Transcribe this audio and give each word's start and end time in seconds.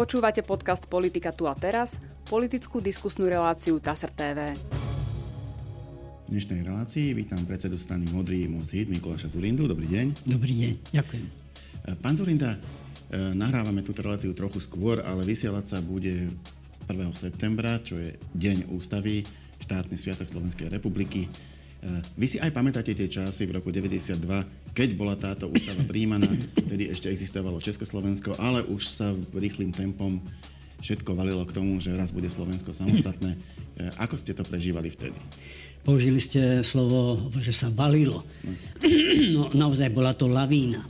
Počúvate 0.00 0.40
podcast 0.40 0.88
Politika 0.88 1.28
tu 1.28 1.44
a 1.44 1.52
teraz, 1.52 2.00
politickú 2.24 2.80
diskusnú 2.80 3.28
reláciu 3.28 3.76
TASR 3.84 4.08
TV. 4.16 4.56
V 6.24 6.28
dnešnej 6.32 6.64
relácii 6.64 7.12
vítam 7.12 7.36
predsedu 7.44 7.76
strany 7.76 8.08
Modrý 8.08 8.48
most 8.48 8.72
hit 8.72 8.88
Mikuláša 8.88 9.28
Zurindu. 9.28 9.68
Dobrý 9.68 9.84
deň. 9.92 10.24
Dobrý 10.24 10.56
deň, 10.56 10.74
ďakujem. 10.96 11.26
Pán 12.00 12.16
Zurinda, 12.16 12.56
e, 12.56 12.58
nahrávame 13.36 13.84
túto 13.84 14.00
reláciu 14.00 14.32
trochu 14.32 14.64
skôr, 14.64 15.04
ale 15.04 15.20
vysielať 15.28 15.68
sa 15.68 15.78
bude 15.84 16.32
1. 16.88 16.96
septembra, 17.12 17.76
čo 17.84 18.00
je 18.00 18.16
Deň 18.32 18.72
ústavy, 18.72 19.20
štátny 19.60 20.00
sviatok 20.00 20.32
Slovenskej 20.32 20.72
republiky. 20.72 21.28
Eh, 21.80 22.04
vy 22.12 22.26
si 22.28 22.36
aj 22.36 22.52
pamätáte 22.52 22.92
tie 22.92 23.08
časy 23.08 23.48
v 23.48 23.56
roku 23.56 23.72
92, 23.72 24.20
keď 24.76 24.88
bola 25.00 25.16
táto 25.16 25.48
ústava 25.48 25.80
príjmaná, 25.88 26.28
tedy 26.68 26.92
ešte 26.92 27.08
existovalo 27.08 27.56
Československo, 27.56 28.36
ale 28.36 28.60
už 28.68 28.82
sa 28.84 29.16
rýchlým 29.32 29.72
tempom 29.72 30.20
všetko 30.84 31.16
valilo 31.16 31.40
k 31.48 31.56
tomu, 31.56 31.80
že 31.80 31.96
raz 31.96 32.12
bude 32.12 32.28
Slovensko 32.28 32.76
samostatné. 32.76 33.32
Eh, 33.80 33.88
ako 33.96 34.20
ste 34.20 34.36
to 34.36 34.44
prežívali 34.44 34.92
vtedy? 34.92 35.16
Použili 35.80 36.20
ste 36.20 36.60
slovo, 36.60 37.32
že 37.40 37.56
sa 37.56 37.72
valilo. 37.72 38.28
No, 39.32 39.48
naozaj 39.48 39.88
bola 39.88 40.12
to 40.12 40.28
lavína. 40.28 40.84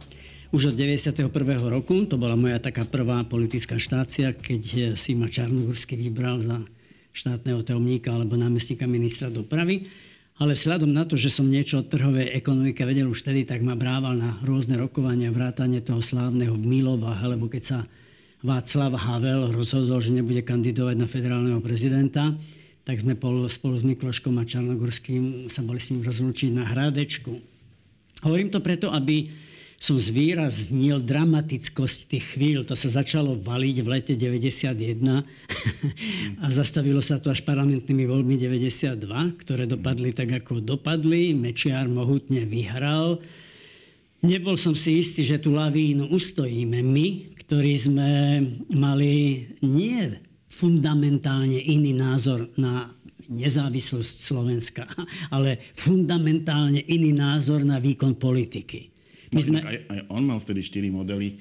Už 0.51 0.71
od 0.71 0.75
91. 0.75 1.31
roku, 1.71 2.03
to 2.11 2.19
bola 2.19 2.35
moja 2.35 2.59
taká 2.59 2.83
prvá 2.83 3.23
politická 3.23 3.79
štácia, 3.79 4.35
keď 4.35 4.95
si 4.99 5.15
ma 5.15 5.31
Čarnogórsky 5.31 5.95
vybral 5.95 6.43
za 6.43 6.59
štátneho 7.15 7.63
tajomníka 7.63 8.11
alebo 8.11 8.35
námestníka 8.35 8.91
ministra 8.91 9.31
dopravy 9.31 9.87
ale 10.41 10.57
vzhľadom 10.57 10.89
na 10.89 11.05
to, 11.05 11.21
že 11.21 11.29
som 11.29 11.53
niečo 11.53 11.85
o 11.85 11.87
trhovej 11.87 12.33
ekonomike 12.33 12.81
vedel 12.89 13.13
už 13.13 13.21
vtedy, 13.21 13.45
tak 13.45 13.61
ma 13.61 13.77
brával 13.77 14.17
na 14.17 14.41
rôzne 14.41 14.81
rokovania, 14.81 15.29
vrátanie 15.29 15.85
toho 15.85 16.01
slávneho 16.01 16.57
v 16.57 16.65
Milovách, 16.65 17.21
alebo 17.21 17.53
keď 17.53 17.63
sa 17.63 17.79
Václav 18.41 18.97
Havel 18.97 19.53
rozhodol, 19.53 20.01
že 20.01 20.17
nebude 20.17 20.41
kandidovať 20.41 20.97
na 20.97 21.05
federálneho 21.05 21.61
prezidenta, 21.61 22.33
tak 22.89 23.05
sme 23.05 23.13
spolu 23.53 23.77
s 23.77 23.85
Mikloškom 23.85 24.41
a 24.41 24.49
Čarnogorským 24.49 25.53
sa 25.53 25.61
boli 25.61 25.77
s 25.77 25.93
ním 25.93 26.01
rozlúčiť 26.01 26.57
na 26.57 26.65
Hrádečku. 26.65 27.37
Hovorím 28.25 28.49
to 28.49 28.65
preto, 28.65 28.89
aby 28.89 29.29
som 29.81 29.97
zvýraznil 29.97 31.01
dramatickosť 31.01 31.99
tých 32.13 32.37
chvíľ. 32.37 32.69
To 32.69 32.77
sa 32.77 33.01
začalo 33.01 33.33
valiť 33.33 33.77
v 33.81 33.89
lete 33.89 34.13
91 34.13 34.77
a 36.45 36.47
zastavilo 36.53 37.01
sa 37.01 37.17
to 37.17 37.33
až 37.33 37.41
parlamentnými 37.49 38.05
voľbami 38.05 38.37
92, 38.37 39.41
ktoré 39.41 39.65
dopadli 39.65 40.13
tak, 40.13 40.45
ako 40.45 40.61
dopadli. 40.61 41.33
Mečiar 41.33 41.89
mohutne 41.89 42.45
vyhral. 42.45 43.25
Nebol 44.21 44.61
som 44.61 44.77
si 44.77 45.01
istý, 45.01 45.25
že 45.25 45.41
tú 45.41 45.57
lavínu 45.57 46.13
ustojíme 46.13 46.85
my, 46.85 47.41
ktorí 47.41 47.73
sme 47.81 48.11
mali 48.77 49.49
nie 49.65 50.13
fundamentálne 50.53 51.57
iný 51.57 51.97
názor 51.97 52.53
na 52.61 52.93
nezávislosť 53.33 54.17
Slovenska, 54.21 54.85
ale 55.33 55.73
fundamentálne 55.73 56.85
iný 56.85 57.17
názor 57.17 57.65
na 57.65 57.81
výkon 57.81 58.21
politiky. 58.21 58.90
My 59.31 59.41
sme... 59.43 59.59
aj, 59.63 59.77
aj 59.87 60.01
on 60.11 60.23
mal 60.27 60.39
vtedy 60.43 60.61
4 60.63 60.91
modely. 60.91 61.39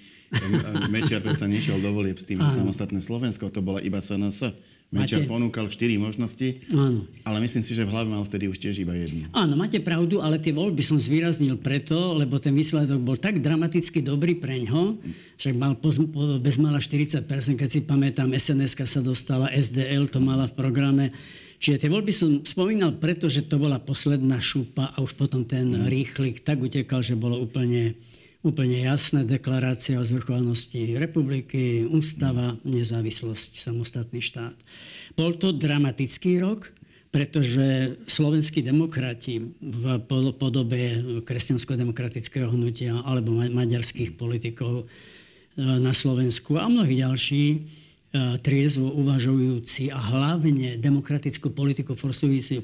Mečiar 0.94 1.26
predsa 1.26 1.50
nešiel 1.50 1.82
do 1.82 1.90
volieb 1.90 2.22
s 2.22 2.26
tým, 2.26 2.38
že 2.45 2.62
samostatné 2.62 3.02
Slovensko, 3.02 3.50
to 3.50 3.66
bola 3.66 3.82
iba 3.82 3.98
SNS. 3.98 4.54
Mečiar 4.90 5.22
máte... 5.22 5.30
ponúkal 5.30 5.70
4 5.70 6.02
možnosti, 6.02 6.66
Áno. 6.73 7.06
ale 7.22 7.38
myslím 7.45 7.62
si, 7.62 7.78
že 7.78 7.86
v 7.86 7.94
hlave 7.94 8.10
mal 8.10 8.26
vtedy 8.26 8.50
už 8.50 8.58
tiež 8.58 8.82
iba 8.82 8.98
jednu. 8.98 9.30
Áno, 9.38 9.54
máte 9.54 9.78
pravdu, 9.78 10.17
ale 10.17 10.42
tie 10.42 10.50
voľby 10.50 10.82
som 10.82 10.98
zvýraznil 10.98 11.62
preto, 11.62 12.17
lebo 12.17 12.42
ten 12.42 12.58
výsledok 12.58 12.98
bol 12.98 13.14
tak 13.14 13.38
dramaticky 13.38 14.02
dobrý 14.02 14.34
pre 14.42 14.58
ňo, 14.66 14.98
že 15.38 15.54
mal 15.54 15.78
poz, 15.78 16.02
po, 16.10 16.42
bezmala 16.42 16.82
40%, 16.82 17.22
keď 17.54 17.70
si 17.70 17.86
pamätám, 17.86 18.34
sns 18.34 18.73
sa 18.73 19.02
dostala, 19.06 19.54
SDL 19.54 20.10
to 20.10 20.17
mala 20.17 20.50
v 20.50 20.58
programe, 20.58 21.06
Čiže 21.59 21.85
tie 21.85 21.89
voľby 21.91 22.11
som 22.15 22.30
spomínal 22.47 22.95
preto, 22.95 23.27
že 23.27 23.43
to 23.43 23.59
bola 23.59 23.83
posledná 23.83 24.39
šupa 24.39 24.95
a 24.95 25.03
už 25.03 25.20
potom 25.20 25.43
ten 25.43 25.67
mm. 25.67 25.92
rýchlik 25.92 26.39
tak 26.39 26.64
utekal, 26.64 27.03
že 27.03 27.20
bolo 27.20 27.36
úplne, 27.36 27.99
úplne 28.39 28.80
jasné 28.80 29.27
deklarácia 29.27 29.99
o 29.99 30.08
zvrchovanosti 30.08 30.95
republiky, 30.95 31.83
ústava, 31.83 32.55
nezávislosť, 32.64 33.59
samostatný 33.59 34.23
štát. 34.23 34.55
Bol 35.19 35.36
to 35.36 35.52
dramatický 35.52 36.39
rok, 36.39 36.71
pretože 37.11 37.99
slovenskí 38.08 38.64
demokrati 38.64 39.43
v 39.59 39.83
podobe 40.39 40.81
kresťansko-demokratického 41.27 42.55
hnutia 42.55 43.03
alebo 43.03 43.36
maďarských 43.36 44.15
politikov 44.15 44.86
e, 44.86 44.95
na 45.59 45.92
Slovensku 45.92 46.55
a 46.55 46.69
mnohí 46.69 47.02
ďalší 47.02 47.45
triezvo 48.42 48.89
uvažujúci 48.89 49.93
a 49.93 50.02
hlavne 50.02 50.81
demokratickú 50.81 51.53
politiku 51.53 51.93
forsujúci, 51.93 52.58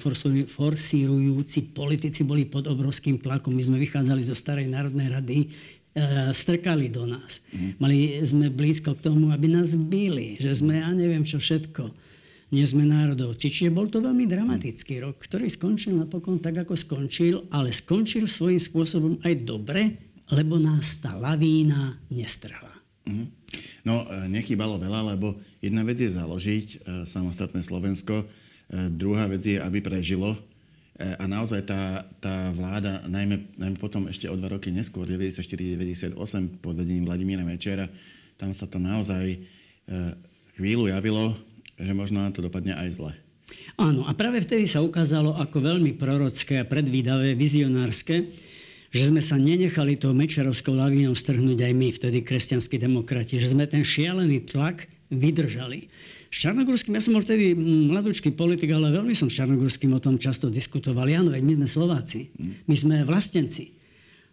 forsírujúci 0.50 1.60
politici 1.70 2.26
boli 2.26 2.50
pod 2.50 2.66
obrovským 2.66 3.22
tlakom. 3.22 3.54
My 3.54 3.62
sme 3.62 3.78
vychádzali 3.78 4.26
zo 4.26 4.34
Starej 4.34 4.66
národnej 4.66 5.06
rady, 5.14 5.38
e, 5.46 5.48
strkali 6.34 6.90
do 6.90 7.06
nás. 7.06 7.46
Mm. 7.54 7.78
Mali 7.78 7.98
sme 8.26 8.50
blízko 8.50 8.98
k 8.98 9.06
tomu, 9.06 9.30
aby 9.30 9.46
nás 9.46 9.78
byli, 9.78 10.42
že 10.42 10.50
sme, 10.58 10.82
ja 10.82 10.90
neviem 10.90 11.22
čo 11.22 11.38
všetko, 11.38 11.94
nie 12.50 12.66
sme 12.66 12.82
národovci. 12.90 13.54
Čiže 13.54 13.70
bol 13.70 13.86
to 13.86 14.02
veľmi 14.02 14.26
dramatický 14.26 14.98
rok, 15.06 15.22
ktorý 15.22 15.46
skončil 15.46 15.94
napokon 15.94 16.42
tak, 16.42 16.66
ako 16.66 16.74
skončil, 16.74 17.46
ale 17.54 17.70
skončil 17.70 18.26
svojím 18.26 18.58
spôsobom 18.58 19.14
aj 19.22 19.46
dobre, 19.46 19.94
lebo 20.34 20.58
nás 20.58 20.98
tá 20.98 21.14
lavína 21.14 22.02
nestrhla. 22.10 22.75
Mm. 23.06 23.30
No, 23.86 24.04
e, 24.04 24.26
nechybalo 24.28 24.82
veľa, 24.82 25.16
lebo 25.16 25.38
jedna 25.62 25.86
vec 25.86 26.02
je 26.02 26.10
založiť 26.10 26.68
e, 26.68 26.78
samostatné 27.06 27.62
Slovensko, 27.62 28.26
e, 28.26 28.26
druhá 28.90 29.30
vec 29.30 29.46
je, 29.46 29.62
aby 29.62 29.80
prežilo. 29.80 30.36
A 30.96 31.28
naozaj 31.28 31.68
tá, 31.68 32.08
tá 32.24 32.56
vláda, 32.56 33.04
najmä, 33.12 33.52
najmä 33.60 33.76
potom 33.76 34.08
ešte 34.08 34.32
o 34.32 34.40
dva 34.40 34.56
roky 34.56 34.72
neskôr, 34.72 35.04
94-98, 35.04 36.16
pod 36.64 36.72
vedením 36.72 37.04
Vladimíra 37.04 37.44
Mečera, 37.44 37.92
tam 38.40 38.56
sa 38.56 38.64
to 38.64 38.80
naozaj 38.80 39.36
chvíľu 40.56 40.88
javilo, 40.88 41.36
že 41.76 41.92
možno 41.92 42.24
na 42.24 42.32
to 42.32 42.40
dopadne 42.40 42.80
aj 42.80 42.96
zle. 42.96 43.12
Áno, 43.76 44.08
a 44.08 44.16
práve 44.16 44.40
vtedy 44.40 44.72
sa 44.72 44.80
ukázalo 44.80 45.36
ako 45.36 45.76
veľmi 45.76 46.00
prorocké 46.00 46.64
a 46.64 46.70
predvídavé, 46.70 47.36
vizionárske, 47.36 48.32
že 48.96 49.12
sme 49.12 49.20
sa 49.20 49.36
nenechali 49.36 50.00
tou 50.00 50.16
mečerovskou 50.16 50.72
lavínou 50.72 51.12
strhnúť 51.12 51.68
aj 51.68 51.74
my, 51.76 51.88
vtedy 51.92 52.24
kresťanskí 52.24 52.80
demokrati, 52.80 53.36
že 53.36 53.52
sme 53.52 53.68
ten 53.68 53.84
šialený 53.84 54.48
tlak 54.48 54.88
vydržali. 55.12 55.92
S 56.32 56.48
Čarnogórským, 56.48 56.96
ja 56.96 57.04
som 57.04 57.12
bol 57.12 57.24
vtedy 57.24 57.52
mladúčký 57.92 58.32
politik, 58.32 58.72
ale 58.72 58.96
veľmi 58.96 59.12
som 59.12 59.28
s 59.28 59.36
Čarnogórským 59.36 59.92
o 59.92 60.00
tom 60.00 60.16
často 60.16 60.48
diskutoval. 60.48 61.12
Áno, 61.12 61.36
my 61.36 61.54
sme 61.60 61.68
Slováci, 61.68 62.32
my 62.40 62.76
sme 62.76 62.96
vlastenci. 63.04 63.76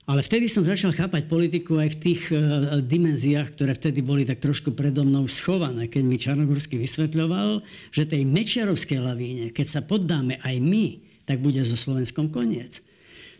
Ale 0.07 0.23
vtedy 0.23 0.51
som 0.51 0.67
začal 0.67 0.91
chápať 0.95 1.31
politiku 1.31 1.79
aj 1.79 1.95
v 1.95 2.01
tých 2.03 2.23
uh, 2.35 2.83
dimenziách, 2.83 3.55
ktoré 3.55 3.75
vtedy 3.75 4.03
boli 4.03 4.27
tak 4.27 4.43
trošku 4.43 4.75
predo 4.75 5.07
mnou 5.07 5.31
schované, 5.31 5.87
keď 5.87 6.03
mi 6.03 6.19
Čarnogórsky 6.19 6.75
vysvetľoval, 6.79 7.63
že 7.95 8.11
tej 8.11 8.27
mečiarovskej 8.27 8.99
lavíne, 8.99 9.45
keď 9.55 9.67
sa 9.67 9.81
poddáme 9.83 10.43
aj 10.43 10.59
my, 10.59 11.03
tak 11.23 11.39
bude 11.39 11.63
so 11.63 11.79
Slovenskom 11.79 12.35
koniec. 12.35 12.83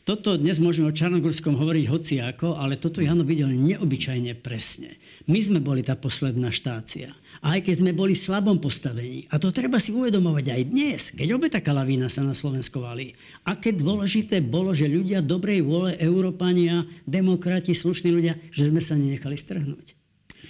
Toto 0.03 0.35
dnes 0.35 0.59
môžeme 0.59 0.91
o 0.91 0.97
Čarnogorskom 0.99 1.55
hovoriť 1.55 1.87
hociako, 1.87 2.59
ale 2.59 2.75
toto 2.75 2.99
Jano 2.99 3.23
videl 3.23 3.55
neobyčajne 3.55 4.35
presne. 4.35 4.99
My 5.31 5.39
sme 5.39 5.63
boli 5.63 5.87
tá 5.87 5.95
posledná 5.95 6.51
štácia. 6.51 7.15
A 7.39 7.55
aj 7.55 7.71
keď 7.71 7.75
sme 7.79 7.95
boli 7.95 8.19
v 8.19 8.25
slabom 8.27 8.59
postavení, 8.59 9.31
a 9.31 9.39
to 9.39 9.55
treba 9.55 9.79
si 9.79 9.95
uvedomovať 9.95 10.47
aj 10.59 10.63
dnes, 10.67 11.01
keď 11.15 11.29
obe 11.39 11.47
taká 11.47 11.71
lavína 11.71 12.11
sa 12.11 12.27
na 12.27 12.35
Slovensko 12.35 12.83
valí, 12.83 13.15
aké 13.47 13.71
dôležité 13.71 14.43
bolo, 14.43 14.75
že 14.75 14.91
ľudia 14.91 15.23
dobrej 15.23 15.63
vôle, 15.63 15.95
Európania, 16.03 16.83
demokrati, 17.07 17.71
slušní 17.71 18.11
ľudia, 18.11 18.35
že 18.51 18.75
sme 18.75 18.83
sa 18.83 18.99
nenechali 18.99 19.39
strhnúť. 19.39 19.95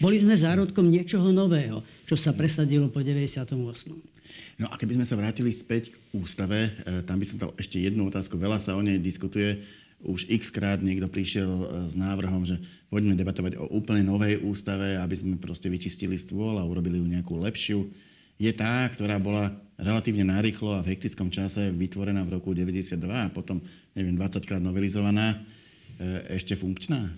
Boli 0.01 0.17
sme 0.17 0.33
zárodkom 0.33 0.89
niečoho 0.89 1.29
nového, 1.29 1.85
čo 2.09 2.17
sa 2.17 2.33
presadilo 2.33 2.89
po 2.89 3.05
98. 3.05 3.53
No 4.61 4.69
a 4.69 4.77
keby 4.77 5.01
sme 5.01 5.07
sa 5.09 5.17
vrátili 5.17 5.53
späť 5.53 5.93
k 5.93 5.97
ústave, 6.13 6.73
e, 6.85 7.01
tam 7.09 7.17
by 7.17 7.25
som 7.25 7.41
dal 7.41 7.51
ešte 7.57 7.81
jednu 7.81 8.09
otázku. 8.09 8.37
Veľa 8.37 8.61
sa 8.61 8.77
o 8.77 8.83
nej 8.85 9.01
diskutuje. 9.01 9.65
Už 10.03 10.27
x 10.29 10.51
krát 10.51 10.83
niekto 10.83 11.09
prišiel 11.09 11.49
e, 11.49 11.65
s 11.89 11.95
návrhom, 11.97 12.45
že 12.45 12.61
poďme 12.93 13.17
debatovať 13.17 13.57
o 13.57 13.71
úplne 13.73 14.05
novej 14.05 14.45
ústave, 14.45 15.01
aby 15.01 15.15
sme 15.17 15.41
proste 15.41 15.73
vyčistili 15.73 16.21
stôl 16.21 16.61
a 16.61 16.67
urobili 16.67 17.01
ju 17.01 17.07
nejakú 17.09 17.39
lepšiu. 17.41 17.89
Je 18.37 18.51
tá, 18.53 18.85
ktorá 18.91 19.17
bola 19.23 19.55
relatívne 19.79 20.27
narýchlo 20.27 20.75
a 20.75 20.83
v 20.85 20.97
hektickom 20.97 21.31
čase 21.31 21.71
vytvorená 21.73 22.27
v 22.27 22.37
roku 22.37 22.53
92 22.53 22.99
a 23.09 23.31
potom, 23.31 23.63
neviem, 23.95 24.19
20 24.19 24.43
krát 24.45 24.61
novelizovaná, 24.61 25.39
e, 25.97 26.37
ešte 26.37 26.59
funkčná? 26.59 27.09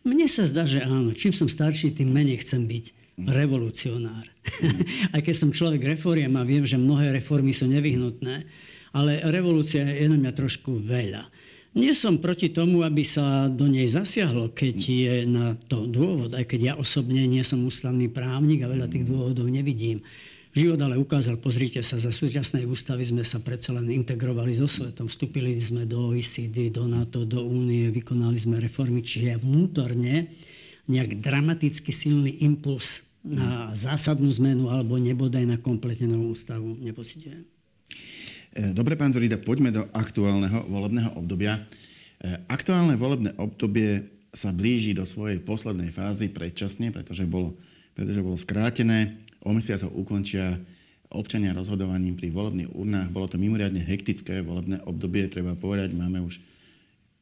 Mne 0.00 0.26
sa 0.32 0.48
zdá, 0.48 0.64
že 0.64 0.80
áno. 0.80 1.12
Čím 1.12 1.36
som 1.36 1.44
starší, 1.44 1.92
tým 1.92 2.08
menej 2.08 2.40
chcem 2.40 2.64
byť 2.64 2.99
revolucionár. 3.18 4.26
Aj 5.14 5.20
keď 5.20 5.34
som 5.34 5.50
človek 5.50 5.82
reforiem 5.96 6.32
a 6.38 6.46
viem, 6.46 6.64
že 6.64 6.80
mnohé 6.80 7.12
reformy 7.12 7.52
sú 7.52 7.66
nevyhnutné, 7.68 8.46
ale 8.96 9.22
revolúcia 9.30 9.86
je 9.86 10.06
na 10.10 10.18
mňa 10.18 10.32
trošku 10.34 10.82
veľa. 10.82 11.26
Nie 11.70 11.94
som 11.94 12.18
proti 12.18 12.50
tomu, 12.50 12.82
aby 12.82 13.06
sa 13.06 13.46
do 13.46 13.70
nej 13.70 13.86
zasiahlo, 13.86 14.50
keď 14.50 14.76
je 14.90 15.14
na 15.22 15.54
to 15.54 15.86
dôvod, 15.86 16.34
aj 16.34 16.42
keď 16.42 16.60
ja 16.60 16.74
osobne 16.74 17.22
nie 17.30 17.46
som 17.46 17.62
ústavný 17.62 18.10
právnik 18.10 18.66
a 18.66 18.70
veľa 18.72 18.90
tých 18.90 19.06
dôvodov 19.06 19.46
nevidím. 19.46 20.02
Život 20.50 20.82
ale 20.82 20.98
ukázal, 20.98 21.38
pozrite 21.38 21.78
sa, 21.86 22.02
za 22.02 22.10
súčasnej 22.10 22.66
ústavy 22.66 23.06
sme 23.06 23.22
sa 23.22 23.38
predsa 23.38 23.70
len 23.70 23.86
integrovali 23.86 24.50
so 24.50 24.66
svetom. 24.66 25.06
Vstúpili 25.06 25.54
sme 25.62 25.86
do 25.86 26.10
OECD, 26.10 26.74
do 26.74 26.90
NATO, 26.90 27.22
do 27.22 27.46
Únie, 27.46 27.86
vykonali 27.94 28.34
sme 28.34 28.58
reformy, 28.58 28.98
čiže 28.98 29.38
vnútorne 29.38 30.26
nejak 30.90 31.22
dramaticky 31.22 31.94
silný 31.94 32.42
impuls 32.42 33.06
na 33.22 33.70
zásadnú 33.76 34.26
zmenu 34.42 34.72
alebo 34.72 34.96
nebodaj 34.96 35.44
na 35.44 35.60
kompletne 35.60 36.10
novú 36.10 36.32
ústavu 36.32 36.74
nepocitujem. 36.80 37.46
E, 38.50 38.74
dobre, 38.74 38.98
pán 38.98 39.14
Zorida, 39.14 39.38
poďme 39.38 39.70
do 39.70 39.82
aktuálneho 39.94 40.66
volebného 40.66 41.14
obdobia. 41.14 41.62
E, 42.18 42.34
aktuálne 42.50 42.98
volebné 42.98 43.36
obdobie 43.38 44.10
sa 44.34 44.50
blíži 44.50 44.94
do 44.96 45.06
svojej 45.06 45.38
poslednej 45.42 45.94
fázy 45.94 46.30
predčasne, 46.30 46.90
pretože 46.90 47.26
bolo, 47.26 47.54
pretože 47.94 48.20
bolo 48.22 48.38
skrátené. 48.38 49.20
O 49.46 49.54
mesiac 49.54 49.82
ho 49.86 49.90
ukončia 49.94 50.58
občania 51.10 51.50
rozhodovaním 51.54 52.14
pri 52.14 52.30
volebných 52.30 52.70
urnách. 52.70 53.08
Bolo 53.10 53.26
to 53.26 53.36
mimoriadne 53.38 53.82
hektické 53.82 54.42
volebné 54.42 54.82
obdobie, 54.86 55.26
treba 55.26 55.58
povedať. 55.58 55.90
Máme 55.94 56.22
už 56.22 56.38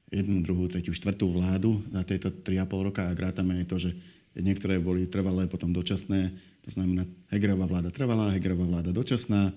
jednu, 0.08 0.40
druhú, 0.40 0.68
tretiu, 0.68 0.96
štvrtú 0.96 1.28
vládu 1.28 1.84
za 1.92 2.02
tieto 2.04 2.32
3,5 2.32 2.86
roka 2.88 3.02
a 3.04 3.16
grátame 3.16 3.60
aj 3.60 3.66
to, 3.68 3.76
že 3.76 3.90
niektoré 4.38 4.80
boli 4.80 5.08
trvalé, 5.08 5.48
potom 5.48 5.72
dočasné. 5.72 6.32
To 6.64 6.70
znamená, 6.72 7.04
Hegerová 7.32 7.66
vláda 7.68 7.90
trvalá, 7.92 8.32
Hegerová 8.32 8.64
vláda 8.64 8.90
dočasná. 8.92 9.50
E, 9.50 9.54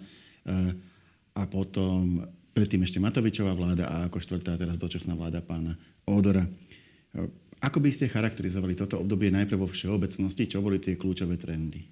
a 1.32 1.42
potom 1.48 2.28
predtým 2.52 2.84
ešte 2.84 3.00
Matovičová 3.00 3.56
vláda 3.56 3.88
a 3.88 3.96
ako 4.12 4.20
štvrtá 4.20 4.60
teraz 4.60 4.76
dočasná 4.76 5.16
vláda 5.16 5.40
pána 5.40 5.80
Ódora. 6.04 6.44
Ako 7.62 7.78
by 7.80 7.94
ste 7.94 8.12
charakterizovali 8.12 8.76
toto 8.76 9.00
obdobie 9.00 9.32
najprv 9.32 9.64
vo 9.64 9.70
všeobecnosti? 9.70 10.50
Čo 10.50 10.60
boli 10.60 10.82
tie 10.82 11.00
kľúčové 11.00 11.40
trendy? 11.40 11.86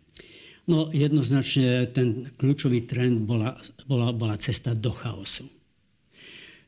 No 0.69 0.91
jednoznačne 0.91 1.88
ten 1.89 2.29
kľúčový 2.35 2.85
trend 2.85 3.25
bola, 3.25 3.56
bola, 3.88 4.11
bola 4.11 4.35
cesta 4.38 4.75
do 4.75 4.91
chaosu. 4.91 5.58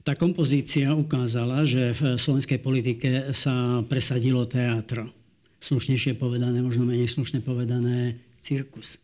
Tá 0.01 0.17
kompozícia 0.17 0.89
ukázala, 0.97 1.61
že 1.61 1.93
v 1.93 2.17
slovenskej 2.17 2.57
politike 2.57 3.09
sa 3.37 3.85
presadilo 3.85 4.49
teatro. 4.49 5.13
Slušnejšie 5.61 6.17
povedané, 6.17 6.65
možno 6.65 6.89
menej 6.89 7.05
slušne 7.05 7.45
povedané, 7.45 8.17
cirkus. 8.41 8.97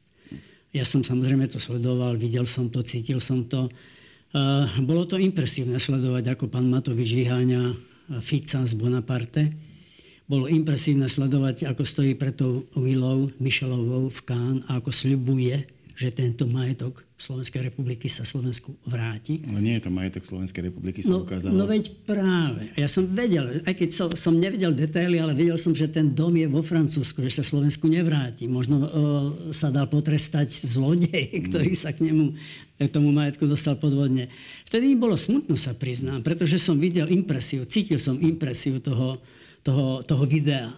Ja 0.73 0.81
som 0.81 1.05
samozrejme 1.05 1.45
to 1.53 1.61
sledoval, 1.61 2.17
videl 2.17 2.49
som 2.49 2.73
to, 2.73 2.81
cítil 2.81 3.21
som 3.21 3.45
to. 3.45 3.69
Bolo 4.81 5.05
to 5.05 5.21
impresívne 5.21 5.77
sledovať, 5.77 6.33
ako 6.33 6.49
pán 6.49 6.65
Matovič 6.65 7.13
vyháňa 7.13 7.77
Fica 8.25 8.65
z 8.65 8.73
Bonaparte. 8.73 9.53
Bolo 10.27 10.49
impresívne 10.49 11.07
sledovať, 11.07 11.69
ako 11.71 11.87
stojí 11.87 12.17
pred 12.17 12.35
tou 12.35 12.67
Willou 12.73 13.31
Michelovou 13.37 14.09
v 14.09 14.19
Kán 14.25 14.55
a 14.65 14.81
ako 14.81 14.89
sľubuje 14.91 15.77
že 15.97 16.13
tento 16.13 16.45
majetok 16.45 17.06
Slovenskej 17.17 17.73
republiky 17.73 18.05
sa 18.13 18.21
Slovensku 18.21 18.77
vráti. 18.85 19.41
No 19.41 19.57
nie 19.57 19.73
je 19.81 19.89
to 19.89 19.89
majetok 19.89 20.21
Slovenskej 20.21 20.69
republiky, 20.69 21.01
sa 21.01 21.17
no, 21.17 21.25
ukázalo. 21.25 21.49
No 21.49 21.65
veď 21.65 21.89
práve. 22.05 22.69
Ja 22.77 22.85
som 22.85 23.09
vedel, 23.09 23.65
aj 23.65 23.73
keď 23.73 23.89
som, 23.89 24.07
som 24.13 24.37
nevedel 24.37 24.69
detaily, 24.77 25.17
ale 25.17 25.33
vedel 25.33 25.57
som, 25.57 25.73
že 25.73 25.89
ten 25.89 26.13
dom 26.13 26.37
je 26.37 26.45
vo 26.45 26.61
Francúzsku, 26.61 27.25
že 27.25 27.41
sa 27.41 27.43
Slovensku 27.43 27.89
nevráti. 27.89 28.45
Možno 28.45 28.75
o, 28.77 28.85
sa 29.49 29.73
dal 29.73 29.89
potrestať 29.89 30.45
zlodej, 30.69 31.33
ktorý 31.49 31.73
sa 31.73 31.89
k 31.89 32.05
nemu, 32.05 32.37
k 32.77 32.93
tomu 32.93 33.09
majetku 33.09 33.49
dostal 33.49 33.81
podvodne. 33.81 34.29
Vtedy 34.69 34.93
mi 34.93 34.97
bolo 35.01 35.17
smutno, 35.17 35.57
sa 35.57 35.73
priznám, 35.73 36.21
pretože 36.21 36.61
som 36.61 36.77
videl 36.77 37.09
impresiu, 37.09 37.65
cítil 37.65 37.97
som 37.97 38.13
impresiu 38.21 38.77
toho, 38.77 39.17
toho, 39.65 40.05
toho 40.05 40.23
videa. 40.29 40.69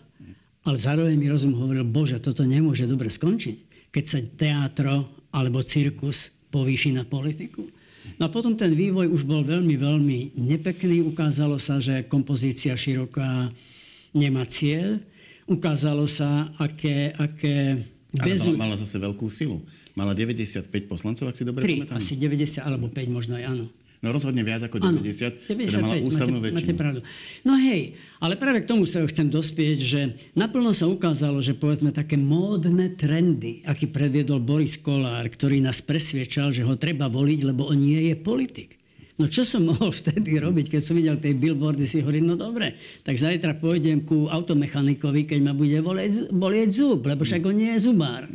Ale 0.63 0.79
zároveň 0.79 1.19
mi 1.19 1.27
rozum 1.27 1.51
hovoril, 1.51 1.83
bože, 1.83 2.23
toto 2.23 2.47
nemôže 2.47 2.87
dobre 2.87 3.11
skončiť 3.11 3.69
keď 3.89 4.03
sa 4.05 4.19
teátro 4.21 5.18
alebo 5.29 5.61
cirkus 5.61 6.33
povýši 6.49 6.97
na 6.97 7.05
politiku. 7.05 7.69
No 8.17 8.25
a 8.25 8.29
potom 8.31 8.57
ten 8.57 8.73
vývoj 8.73 9.11
už 9.11 9.21
bol 9.27 9.45
veľmi, 9.45 9.75
veľmi 9.77 10.19
nepekný. 10.39 11.05
Ukázalo 11.05 11.61
sa, 11.61 11.77
že 11.77 12.07
kompozícia 12.09 12.73
široká 12.73 13.53
nemá 14.15 14.43
cieľ. 14.49 14.97
Ukázalo 15.45 16.09
sa, 16.09 16.49
aké... 16.57 17.13
aké 17.17 17.85
bezu... 18.13 18.53
Ale 18.53 18.57
mala, 18.57 18.73
mala 18.73 18.77
zase 18.81 18.97
veľkú 18.97 19.29
silu. 19.29 19.61
Mala 19.93 20.15
95 20.15 20.69
poslancov, 20.87 21.27
ak 21.27 21.35
si 21.35 21.43
dobre 21.43 21.61
3, 21.65 21.85
pamätám. 21.85 21.97
asi 21.99 22.13
90 22.15 22.63
alebo 22.63 22.87
5 22.87 23.09
možno 23.11 23.35
aj 23.35 23.45
áno. 23.51 23.65
No 23.99 24.15
rozhodne 24.15 24.47
viac 24.47 24.63
ako 24.63 24.79
90, 24.79 24.87
ano, 24.87 24.99
95, 25.03 25.59
teda 25.59 25.79
mala 25.83 25.95
ústavnú 25.99 26.39
máte, 26.39 26.45
väčšinu. 26.47 26.59
Máte 26.63 26.73
pravdu. 26.79 26.99
No 27.43 27.53
hej, 27.59 27.99
ale 28.23 28.39
práve 28.39 28.63
k 28.63 28.69
tomu 28.71 28.87
sa 28.87 29.03
chcem 29.03 29.27
dospieť, 29.27 29.77
že 29.83 30.01
naplno 30.39 30.71
sa 30.71 30.87
ukázalo, 30.87 31.43
že 31.43 31.51
povedzme 31.51 31.91
také 31.91 32.15
módne 32.15 32.95
trendy, 32.95 33.59
aký 33.67 33.91
predviedol 33.91 34.39
Boris 34.39 34.79
Kolár, 34.79 35.27
ktorý 35.27 35.59
nás 35.59 35.83
presviečal, 35.83 36.55
že 36.55 36.63
ho 36.63 36.79
treba 36.79 37.11
voliť, 37.11 37.39
lebo 37.43 37.67
on 37.67 37.75
nie 37.75 38.07
je 38.07 38.15
politik. 38.15 38.79
No 39.19 39.27
čo 39.27 39.43
som 39.43 39.67
mohol 39.75 39.91
vtedy 39.91 40.39
robiť, 40.39 40.71
keď 40.71 40.81
som 40.81 40.95
videl 40.95 41.19
tie 41.19 41.35
billboardy, 41.35 41.83
si 41.83 41.99
hovorím, 41.99 42.31
no 42.31 42.35
dobre, 42.39 42.79
tak 43.03 43.19
zajtra 43.19 43.59
pôjdem 43.59 44.07
ku 44.07 44.31
automechanikovi, 44.31 45.27
keď 45.27 45.39
ma 45.43 45.51
bude 45.51 45.75
bolieť, 45.83 46.31
bolieť 46.31 46.69
zub, 46.71 47.03
lebo 47.03 47.27
však 47.27 47.43
on 47.43 47.55
nie 47.59 47.75
je 47.75 47.83
zubár. 47.83 48.31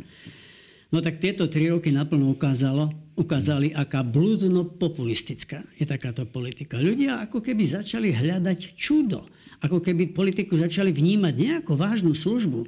No 0.95 1.03
tak 1.03 1.19
tieto 1.19 1.51
tri 1.51 1.67
roky 1.67 1.91
naplno 1.91 2.31
ukázalo, 2.31 2.87
ukázali, 3.19 3.75
aká 3.75 3.99
blúdno 3.99 4.63
populistická 4.63 5.67
je 5.75 5.83
takáto 5.83 6.23
politika. 6.23 6.79
Ľudia 6.79 7.19
ako 7.19 7.43
keby 7.43 7.67
začali 7.67 8.15
hľadať 8.15 8.79
čudo. 8.79 9.27
Ako 9.59 9.83
keby 9.83 10.15
politiku 10.15 10.55
začali 10.55 10.95
vnímať 10.95 11.35
nejakú 11.35 11.75
vážnu 11.75 12.15
službu. 12.15 12.63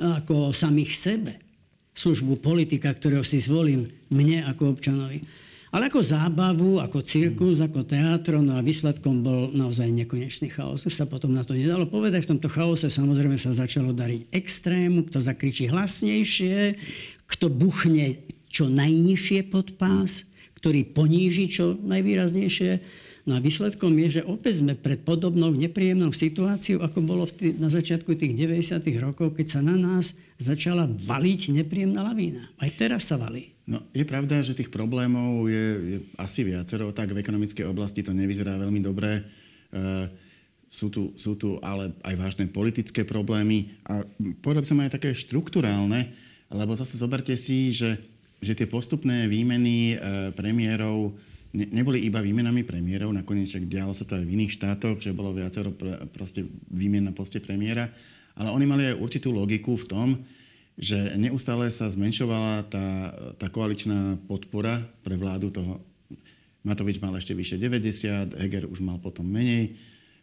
Ako 0.00 0.56
samých 0.56 0.96
sebe. 0.96 1.36
Službu 1.92 2.40
politika, 2.40 2.88
ktorého 2.88 3.20
si 3.20 3.36
zvolím 3.36 3.92
mne 4.08 4.48
ako 4.48 4.72
občanovi. 4.72 5.20
Ale 5.76 5.92
ako 5.92 6.00
zábavu, 6.00 6.80
ako 6.80 7.04
cirkus, 7.04 7.60
ako 7.60 7.84
teatro, 7.84 8.40
no 8.40 8.56
a 8.56 8.64
výsledkom 8.64 9.20
bol 9.20 9.52
naozaj 9.52 9.92
nekonečný 9.92 10.48
chaos. 10.48 10.88
Už 10.88 10.96
sa 10.96 11.04
potom 11.04 11.36
na 11.36 11.44
to 11.44 11.52
nedalo 11.52 11.84
povedať. 11.84 12.24
V 12.24 12.32
tomto 12.32 12.48
chaose 12.48 12.88
samozrejme 12.88 13.36
sa 13.36 13.52
začalo 13.52 13.92
dariť 13.92 14.32
extrému, 14.32 15.04
kto 15.04 15.20
zakričí 15.20 15.68
hlasnejšie, 15.68 16.80
kto 17.26 17.50
buchne 17.50 18.22
čo 18.50 18.70
najnižšie 18.70 19.52
pod 19.52 19.74
pás, 19.76 20.24
ktorý 20.56 20.88
poníži 20.88 21.46
čo 21.52 21.76
najvýraznejšie. 21.76 22.70
No 23.26 23.36
a 23.36 23.42
výsledkom 23.42 23.90
je, 24.06 24.18
že 24.18 24.22
opäť 24.22 24.62
sme 24.62 24.78
pred 24.78 25.02
podobnou 25.02 25.50
nepríjemnou 25.50 26.14
situáciou, 26.14 26.78
ako 26.80 26.98
bolo 27.02 27.26
v 27.26 27.58
na 27.58 27.66
začiatku 27.66 28.14
tých 28.14 28.38
90. 28.38 28.86
rokov, 29.02 29.34
keď 29.34 29.46
sa 29.58 29.60
na 29.60 29.74
nás 29.74 30.14
začala 30.38 30.86
valiť 30.86 31.50
nepríjemná 31.58 32.06
lavína. 32.06 32.46
Aj 32.62 32.70
teraz 32.70 33.10
sa 33.10 33.18
valí. 33.18 33.50
No, 33.66 33.82
je 33.90 34.06
pravda, 34.06 34.46
že 34.46 34.54
tých 34.54 34.70
problémov 34.70 35.50
je, 35.50 35.66
je 35.74 35.96
asi 36.14 36.46
viacero. 36.46 36.94
Tak 36.94 37.10
v 37.10 37.18
ekonomickej 37.18 37.66
oblasti 37.66 38.06
to 38.06 38.14
nevyzerá 38.14 38.54
veľmi 38.62 38.78
dobre. 38.78 39.10
E, 39.18 39.22
sú, 40.70 40.86
tu, 40.86 41.10
sú 41.18 41.34
tu 41.34 41.58
ale 41.66 41.90
aj 42.06 42.14
vážne 42.14 42.46
politické 42.46 43.02
problémy. 43.02 43.74
A 43.90 44.06
povedal 44.38 44.62
som 44.62 44.78
aj 44.78 45.02
také 45.02 45.18
štruktúrálne, 45.18 46.14
lebo 46.50 46.76
zase 46.76 46.98
zoberte 46.98 47.34
si, 47.34 47.74
že 47.74 47.98
že 48.36 48.52
tie 48.52 48.68
postupné 48.68 49.26
výmeny 49.26 49.96
e, 49.96 50.30
premiérov 50.36 51.16
ne, 51.56 51.66
neboli 51.72 52.04
iba 52.04 52.20
výmenami 52.20 52.68
premiérov, 52.68 53.08
nakoniec 53.12 53.48
však 53.48 53.64
dialo 53.64 53.96
sa 53.96 54.04
to 54.04 54.20
aj 54.20 54.24
v 54.28 54.34
iných 54.36 54.54
štátoch, 54.60 55.00
že 55.00 55.16
bolo 55.16 55.32
viacero 55.32 55.72
pr- 55.72 56.04
proste 56.12 56.44
výmen 56.68 57.08
na 57.08 57.16
poste 57.16 57.40
premiéra, 57.40 57.88
ale 58.36 58.52
oni 58.52 58.66
mali 58.68 58.82
aj 58.92 59.00
určitú 59.00 59.32
logiku 59.32 59.80
v 59.80 59.88
tom, 59.88 60.08
že 60.76 61.16
neustále 61.16 61.72
sa 61.72 61.88
zmenšovala 61.88 62.68
tá, 62.68 62.88
tá 63.40 63.48
koaličná 63.48 64.20
podpora 64.28 64.84
pre 65.00 65.16
vládu 65.16 65.48
toho. 65.48 65.80
Matovič 66.60 67.00
mal 67.00 67.16
ešte 67.16 67.32
vyše 67.32 67.56
90, 67.56 68.36
Heger 68.36 68.68
už 68.68 68.84
mal 68.84 69.00
potom 69.00 69.24
menej, 69.24 69.72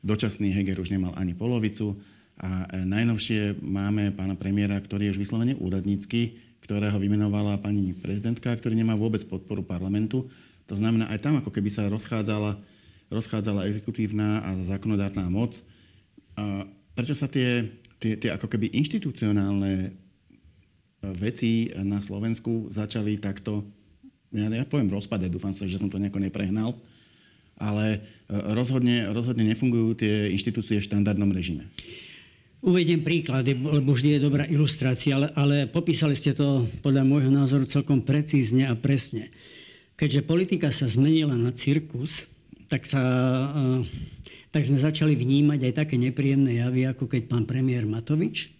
dočasný 0.05 0.53
Heger 0.53 0.77
už 0.77 0.93
nemal 0.93 1.17
ani 1.17 1.33
polovicu 1.33 1.97
a 2.41 2.65
e, 2.65 2.81
najnovšie 2.81 3.61
máme 3.61 4.09
pána 4.17 4.33
premiéra, 4.33 4.79
ktorý 4.81 5.09
je 5.09 5.13
už 5.17 5.21
vyslovene 5.21 5.53
úradnícky, 5.61 6.41
ktorého 6.65 6.95
vymenovala 6.97 7.59
pani 7.61 7.93
prezidentka, 7.93 8.49
ktorý 8.55 8.73
nemá 8.73 8.97
vôbec 8.97 9.21
podporu 9.27 9.61
parlamentu. 9.61 10.25
To 10.71 10.75
znamená, 10.79 11.11
aj 11.11 11.19
tam 11.21 11.37
ako 11.37 11.51
keby 11.51 11.69
sa 11.69 11.91
rozchádzala, 11.91 12.57
rozchádzala 13.11 13.67
exekutívna 13.69 14.41
a 14.41 14.55
zákonodárna 14.65 15.27
moc. 15.27 15.59
A 16.33 16.65
prečo 16.97 17.13
sa 17.13 17.29
tie, 17.29 17.69
tie, 18.01 18.17
tie 18.17 18.33
ako 18.33 18.49
keby 18.49 18.73
inštitucionálne 18.73 19.73
e, 19.85 19.89
veci 21.13 21.69
na 21.77 22.01
Slovensku 22.01 22.73
začali 22.73 23.21
takto, 23.21 23.61
ja, 24.33 24.49
ja 24.49 24.65
poviem 24.65 24.89
rozpadať, 24.89 25.29
dúfam 25.29 25.53
sa, 25.53 25.69
že 25.69 25.77
som 25.77 25.91
to 25.91 26.01
nejako 26.01 26.23
neprehnal, 26.23 26.73
ale 27.61 28.01
e, 28.25 28.33
rozhodne, 28.57 29.11
rozhodne 29.13 29.45
nefungujú 29.45 29.99
tie 30.01 30.33
inštitúcie 30.33 30.81
v 30.81 30.87
štandardnom 30.89 31.29
režime. 31.29 31.69
Uvediem 32.63 33.03
príklady, 33.03 33.59
lebo 33.59 33.91
vždy 33.91 34.15
je 34.15 34.25
dobrá 34.25 34.47
ilustrácia, 34.47 35.19
ale, 35.19 35.27
ale 35.35 35.55
popísali 35.67 36.15
ste 36.15 36.31
to 36.31 36.63
podľa 36.79 37.03
môjho 37.03 37.27
názoru 37.27 37.67
celkom 37.67 38.07
precízne 38.07 38.71
a 38.71 38.73
presne. 38.79 39.27
Keďže 39.99 40.23
politika 40.23 40.71
sa 40.71 40.87
zmenila 40.87 41.35
na 41.35 41.51
cirkus, 41.51 42.23
tak 42.71 42.87
sa 42.87 43.03
uh, 43.51 43.83
tak 44.53 44.69
sme 44.69 44.77
začali 44.77 45.17
vnímať 45.17 45.59
aj 45.65 45.73
také 45.73 45.97
nepríjemné 45.97 46.61
javy, 46.61 46.85
ako 46.85 47.09
keď 47.09 47.25
pán 47.25 47.49
premiér 47.49 47.89
Matovič 47.89 48.53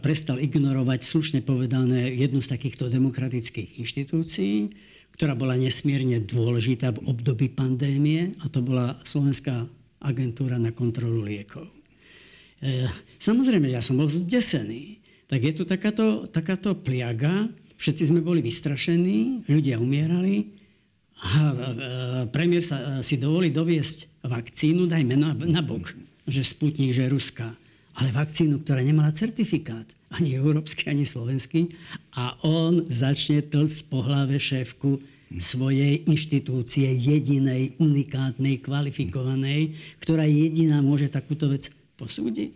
prestal 0.00 0.40
ignorovať, 0.40 1.04
slušne 1.04 1.44
povedané, 1.44 2.08
jednu 2.16 2.40
z 2.40 2.56
takýchto 2.56 2.88
demokratických 2.88 3.76
inštitúcií, 3.76 4.72
ktorá 5.12 5.36
bola 5.36 5.52
nesmierne 5.60 6.24
dôležitá 6.24 6.96
v 6.96 7.12
období 7.12 7.52
pandémie, 7.52 8.40
a 8.40 8.48
to 8.48 8.64
bola 8.64 8.96
Slovenská 9.04 9.68
agentúra 10.00 10.56
na 10.56 10.72
kontrolu 10.72 11.20
liekov. 11.20 11.75
E, 12.62 12.88
samozrejme, 13.20 13.68
ja 13.68 13.84
som 13.84 14.00
bol 14.00 14.08
zdesený. 14.08 15.00
Tak 15.26 15.40
je 15.42 15.52
tu 15.52 15.62
takáto, 15.66 16.30
takáto 16.30 16.72
pliaga, 16.78 17.50
všetci 17.76 18.14
sme 18.14 18.20
boli 18.22 18.40
vystrašení, 18.40 19.48
ľudia 19.50 19.82
umierali, 19.82 20.54
a 21.16 21.32
premiér 22.28 22.60
sa 22.60 23.00
si 23.00 23.16
dovolí 23.16 23.48
doviesť 23.48 24.20
vakcínu, 24.28 24.84
dajme 24.84 25.16
na, 25.16 25.32
na 25.32 25.64
bok, 25.64 25.96
že 26.28 26.44
Sputnik, 26.44 26.92
že 26.92 27.08
ruská, 27.08 27.56
ale 27.96 28.12
vakcínu, 28.12 28.60
ktorá 28.60 28.84
nemala 28.84 29.08
certifikát, 29.16 29.88
ani 30.12 30.36
európsky, 30.36 30.92
ani 30.92 31.08
slovenský, 31.08 31.72
a 32.12 32.36
on 32.44 32.84
začne 32.92 33.40
tlc 33.40 33.72
po 33.88 34.04
hlave 34.04 34.36
šéfku 34.36 35.00
svojej 35.40 36.04
inštitúcie, 36.04 36.86
jedinej, 37.00 37.80
unikátnej, 37.80 38.60
kvalifikovanej, 38.60 39.74
ktorá 39.98 40.28
jediná 40.28 40.84
môže 40.84 41.08
takúto 41.08 41.48
vec 41.48 41.72
posúdiť. 41.96 42.52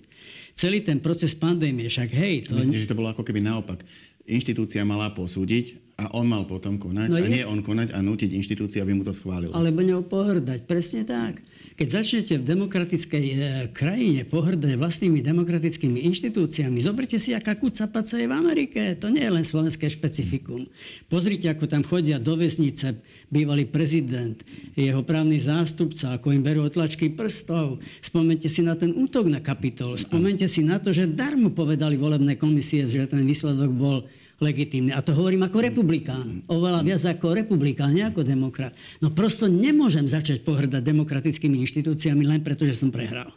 Celý 0.54 0.84
ten 0.84 1.00
proces 1.00 1.32
pandémie, 1.34 1.88
však 1.88 2.08
hej... 2.14 2.34
To... 2.48 2.60
Myslíte, 2.60 2.84
že 2.84 2.90
to 2.92 2.98
bolo 2.98 3.10
ako 3.10 3.24
keby 3.24 3.40
naopak? 3.40 3.80
Inštitúcia 4.28 4.84
mala 4.84 5.10
posúdiť 5.16 5.89
a 6.00 6.08
on 6.16 6.24
mal 6.24 6.48
potom 6.48 6.80
konať 6.80 7.08
no 7.12 7.20
a 7.20 7.20
je... 7.20 7.28
nie 7.28 7.44
on 7.44 7.60
konať 7.60 7.92
a 7.92 8.00
nútiť 8.00 8.32
inštitúciu, 8.32 8.80
aby 8.80 8.96
mu 8.96 9.04
to 9.04 9.12
schválila. 9.12 9.52
Alebo 9.52 9.84
ňou 9.84 10.00
pohrdať, 10.08 10.64
presne 10.64 11.04
tak. 11.04 11.44
Keď 11.76 11.88
začnete 11.92 12.40
v 12.40 12.44
demokratickej 12.44 13.24
e, 13.28 13.36
krajine 13.76 14.24
pohrdať 14.24 14.80
vlastnými 14.80 15.20
demokratickými 15.20 16.08
inštitúciami, 16.08 16.80
zoberte 16.80 17.20
si, 17.20 17.36
aká 17.36 17.60
kucapaca 17.60 18.16
je 18.16 18.24
v 18.24 18.32
Amerike. 18.32 18.96
To 18.96 19.12
nie 19.12 19.20
je 19.20 19.32
len 19.32 19.44
slovenské 19.44 19.92
špecifikum. 19.92 20.64
Pozrite, 21.12 21.52
ako 21.52 21.68
tam 21.68 21.84
chodia 21.84 22.16
do 22.16 22.32
vesnice 22.40 22.96
bývalý 23.28 23.68
prezident, 23.68 24.40
jeho 24.72 25.04
právny 25.04 25.36
zástupca, 25.36 26.16
ako 26.16 26.32
im 26.32 26.40
berú 26.40 26.64
otlačky 26.64 27.12
prstov. 27.12 27.76
Spomente 28.00 28.48
si 28.48 28.64
na 28.64 28.72
ten 28.72 28.96
útok 28.96 29.28
na 29.28 29.44
kapitol. 29.44 30.00
Spomente 30.00 30.48
si 30.48 30.64
na 30.64 30.80
to, 30.80 30.96
že 30.96 31.04
darmo 31.04 31.52
povedali 31.52 32.00
volebné 32.00 32.40
komisie, 32.40 32.88
že 32.88 33.04
ten 33.04 33.20
výsledok 33.20 33.70
bol 33.72 34.08
legitímne. 34.40 34.96
A 34.96 35.04
to 35.04 35.12
hovorím 35.12 35.44
ako 35.44 35.60
republikán. 35.60 36.42
Oveľa 36.48 36.80
viac 36.80 37.02
ako 37.04 37.36
republikán, 37.36 37.92
nie 37.92 38.08
ako 38.08 38.24
demokrat. 38.24 38.72
No 39.04 39.12
prosto 39.12 39.46
nemôžem 39.46 40.08
začať 40.08 40.42
pohrdať 40.42 40.80
demokratickými 40.80 41.60
inštitúciami 41.60 42.24
len 42.24 42.40
preto, 42.40 42.64
že 42.64 42.74
som 42.74 42.88
prehral. 42.88 43.30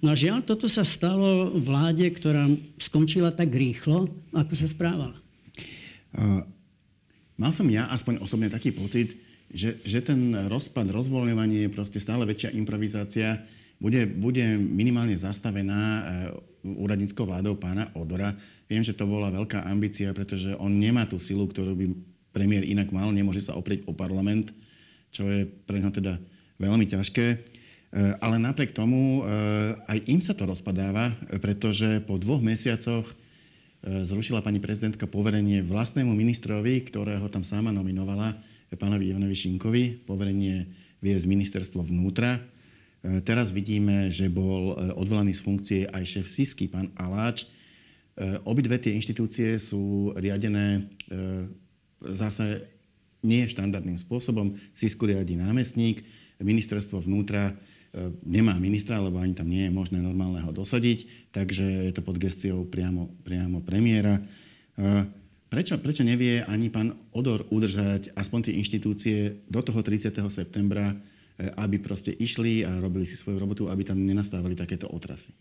No 0.00 0.12
a 0.12 0.16
žiaľ, 0.16 0.44
toto 0.44 0.68
sa 0.68 0.84
stalo 0.84 1.52
vláde, 1.56 2.08
ktorá 2.08 2.48
skončila 2.80 3.32
tak 3.32 3.52
rýchlo, 3.52 4.08
ako 4.32 4.52
sa 4.56 4.68
správala. 4.68 5.16
Uh, 6.16 6.44
mal 7.36 7.52
som 7.52 7.68
ja 7.68 7.88
aspoň 7.92 8.24
osobne 8.24 8.48
taký 8.48 8.72
pocit, 8.72 9.16
že, 9.52 9.76
že 9.84 10.00
ten 10.00 10.32
rozpad, 10.48 10.88
rozvoľňovanie, 10.92 11.68
proste 11.68 12.00
stále 12.00 12.24
väčšia 12.24 12.56
improvizácia 12.56 13.44
bude, 13.76 14.08
bude 14.08 14.56
minimálne 14.56 15.16
zastavená 15.16 15.80
uh, 15.80 16.04
úradníckou 16.64 17.28
vládou 17.28 17.60
pána 17.60 17.92
Odora 17.92 18.32
Viem, 18.66 18.82
že 18.82 18.94
to 18.94 19.06
bola 19.06 19.30
veľká 19.30 19.62
ambícia, 19.62 20.10
pretože 20.10 20.50
on 20.58 20.74
nemá 20.74 21.06
tú 21.06 21.22
silu, 21.22 21.46
ktorú 21.46 21.78
by 21.78 21.86
premiér 22.34 22.66
inak 22.66 22.90
mal, 22.90 23.14
nemôže 23.14 23.46
sa 23.46 23.54
oprieť 23.54 23.86
o 23.86 23.94
parlament, 23.94 24.50
čo 25.14 25.24
je 25.24 25.46
pre 25.46 25.78
neho 25.78 25.94
teda 25.94 26.18
veľmi 26.58 26.84
ťažké. 26.84 27.26
E, 27.32 27.36
ale 28.20 28.36
napriek 28.36 28.76
tomu 28.76 29.22
e, 29.22 29.32
aj 29.88 29.98
im 30.10 30.20
sa 30.20 30.34
to 30.34 30.44
rozpadáva, 30.44 31.16
pretože 31.40 32.04
po 32.04 32.18
dvoch 32.18 32.42
mesiacoch 32.42 33.06
e, 33.08 33.14
zrušila 34.04 34.42
pani 34.42 34.60
prezidentka 34.60 35.08
poverenie 35.08 35.62
vlastnému 35.62 36.12
ministrovi, 36.12 36.82
ktorého 36.84 37.24
tam 37.32 37.46
sama 37.46 37.72
nominovala, 37.72 38.36
pánovi 38.76 39.14
Ivanovi 39.14 39.32
Šinkovi, 39.32 40.04
poverenie 40.04 40.68
viesť 41.00 41.24
ministerstvo 41.24 41.80
vnútra. 41.86 42.42
Teraz 43.22 43.54
vidíme, 43.54 44.10
že 44.10 44.26
bol 44.26 44.74
odvolaný 44.98 45.38
z 45.38 45.40
funkcie 45.40 45.80
aj 45.86 46.02
šéf 46.02 46.26
SISky, 46.26 46.66
pán 46.66 46.90
Aláč, 46.98 47.46
obidve 48.48 48.80
tie 48.80 48.96
inštitúcie 48.96 49.60
sú 49.60 50.16
riadené 50.16 50.88
eh, 51.12 51.44
zase 52.00 52.64
nie 53.20 53.44
štandardným 53.44 54.00
spôsobom. 54.00 54.56
SISKU 54.72 55.12
riadi 55.12 55.36
námestník, 55.36 56.00
ministerstvo 56.40 57.04
vnútra 57.04 57.52
eh, 57.52 58.08
nemá 58.24 58.56
ministra, 58.56 58.96
lebo 59.04 59.20
ani 59.20 59.36
tam 59.36 59.52
nie 59.52 59.68
je 59.68 59.76
možné 59.76 60.00
normálneho 60.00 60.48
dosadiť, 60.48 61.28
takže 61.36 61.64
je 61.88 61.92
to 61.92 62.00
pod 62.00 62.16
gestiou 62.16 62.64
priamo, 62.64 63.12
priamo 63.24 63.60
premiéra. 63.60 64.20
Prečo, 65.48 65.80
prečo 65.80 66.04
nevie 66.04 66.44
ani 66.44 66.68
pán 66.68 66.92
Odor 67.16 67.48
udržať 67.48 68.12
aspoň 68.12 68.40
tie 68.44 68.58
inštitúcie 68.60 69.16
do 69.48 69.64
toho 69.64 69.80
30. 69.80 70.12
septembra, 70.28 70.92
aby 71.56 71.80
proste 71.80 72.12
išli 72.12 72.60
a 72.60 72.76
robili 72.76 73.08
si 73.08 73.16
svoju 73.16 73.40
robotu, 73.40 73.62
aby 73.72 73.80
tam 73.88 73.96
nenastávali 73.96 74.52
takéto 74.52 74.84
otrasy? 74.92 75.32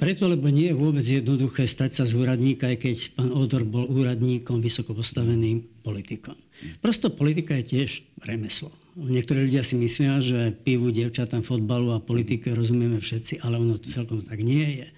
Preto, 0.00 0.32
lebo 0.32 0.48
nie 0.48 0.72
je 0.72 0.80
vôbec 0.80 1.04
jednoduché 1.04 1.68
stať 1.68 1.92
sa 1.92 2.04
z 2.08 2.16
úradníka, 2.16 2.72
aj 2.72 2.78
keď 2.80 2.96
pán 3.20 3.28
Odor 3.36 3.68
bol 3.68 3.84
úradníkom, 3.84 4.64
vysoko 4.64 4.96
postaveným 4.96 5.60
politikom. 5.84 6.32
Prosto 6.80 7.12
politika 7.12 7.52
je 7.60 7.76
tiež 7.76 8.00
remeslo. 8.24 8.72
Niektorí 8.96 9.44
ľudia 9.44 9.60
si 9.60 9.76
myslia, 9.76 10.24
že 10.24 10.56
pivu, 10.56 10.88
dievčatám, 10.88 11.44
fotbalu 11.44 11.92
a 11.92 12.00
politike 12.00 12.48
rozumieme 12.56 12.96
všetci, 12.96 13.44
ale 13.44 13.60
ono 13.60 13.76
celkom 13.76 14.24
tak 14.24 14.40
nie 14.40 14.80
je. 14.80 14.88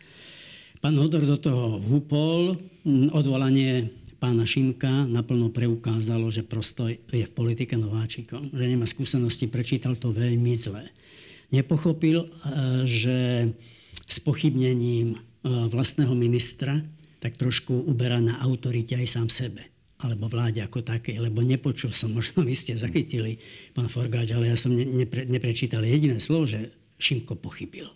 Pán 0.78 0.94
Odor 1.02 1.26
do 1.26 1.34
toho 1.34 1.82
vhúpol, 1.82 2.54
odvolanie 3.10 3.90
pána 4.22 4.46
Šimka 4.46 5.10
naplno 5.10 5.50
preukázalo, 5.50 6.30
že 6.30 6.46
prosto 6.46 6.86
je 6.86 7.26
v 7.26 7.34
politike 7.34 7.74
nováčikom, 7.74 8.54
že 8.54 8.70
nemá 8.70 8.86
skúsenosti, 8.86 9.50
prečítal 9.50 9.98
to 9.98 10.14
veľmi 10.14 10.54
zle. 10.54 10.86
Nepochopil, 11.50 12.22
eh, 12.22 12.86
že 12.86 13.16
s 14.12 14.20
pochybnením 14.20 15.16
e, 15.16 15.18
vlastného 15.48 16.12
ministra, 16.12 16.84
tak 17.24 17.40
trošku 17.40 17.88
uberá 17.88 18.20
na 18.20 18.36
autorite 18.44 18.92
aj 18.92 19.08
sám 19.08 19.32
sebe 19.32 19.72
alebo 20.02 20.26
vláde 20.26 20.58
ako 20.58 20.82
také, 20.82 21.14
lebo 21.14 21.46
nepočul 21.46 21.94
som, 21.94 22.10
možno 22.18 22.42
vy 22.42 22.52
ste 22.52 22.74
zachytili, 22.74 23.38
pán 23.72 23.88
Forgáč, 23.88 24.34
ale 24.34 24.50
ja 24.50 24.58
som 24.58 24.74
nepre, 24.74 25.24
neprečítal 25.24 25.86
jediné 25.86 26.18
slovo, 26.18 26.44
že 26.44 26.74
Šimko 26.98 27.38
pochybil. 27.38 27.88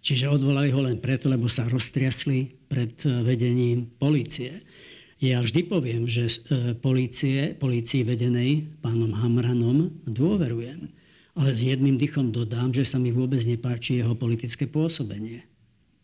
Čiže 0.00 0.32
odvolali 0.32 0.72
ho 0.72 0.80
len 0.80 0.96
preto, 0.96 1.28
lebo 1.28 1.44
sa 1.44 1.68
roztriasli 1.68 2.48
pred 2.66 2.96
e, 3.04 3.20
vedením 3.20 3.84
policie. 4.00 4.64
Ja 5.20 5.44
vždy 5.44 5.68
poviem, 5.68 6.08
že 6.08 6.32
e, 6.48 6.72
policie, 6.72 7.52
polícii 7.52 8.00
vedenej 8.08 8.80
pánom 8.80 9.12
Hamranom 9.12 9.92
dôverujem. 10.08 10.88
Ale 11.40 11.56
s 11.56 11.64
jedným 11.64 11.96
dychom 11.96 12.28
dodám, 12.36 12.68
že 12.68 12.84
sa 12.84 13.00
mi 13.00 13.16
vôbec 13.16 13.40
nepáči 13.48 13.96
jeho 13.96 14.12
politické 14.12 14.68
pôsobenie. 14.68 15.48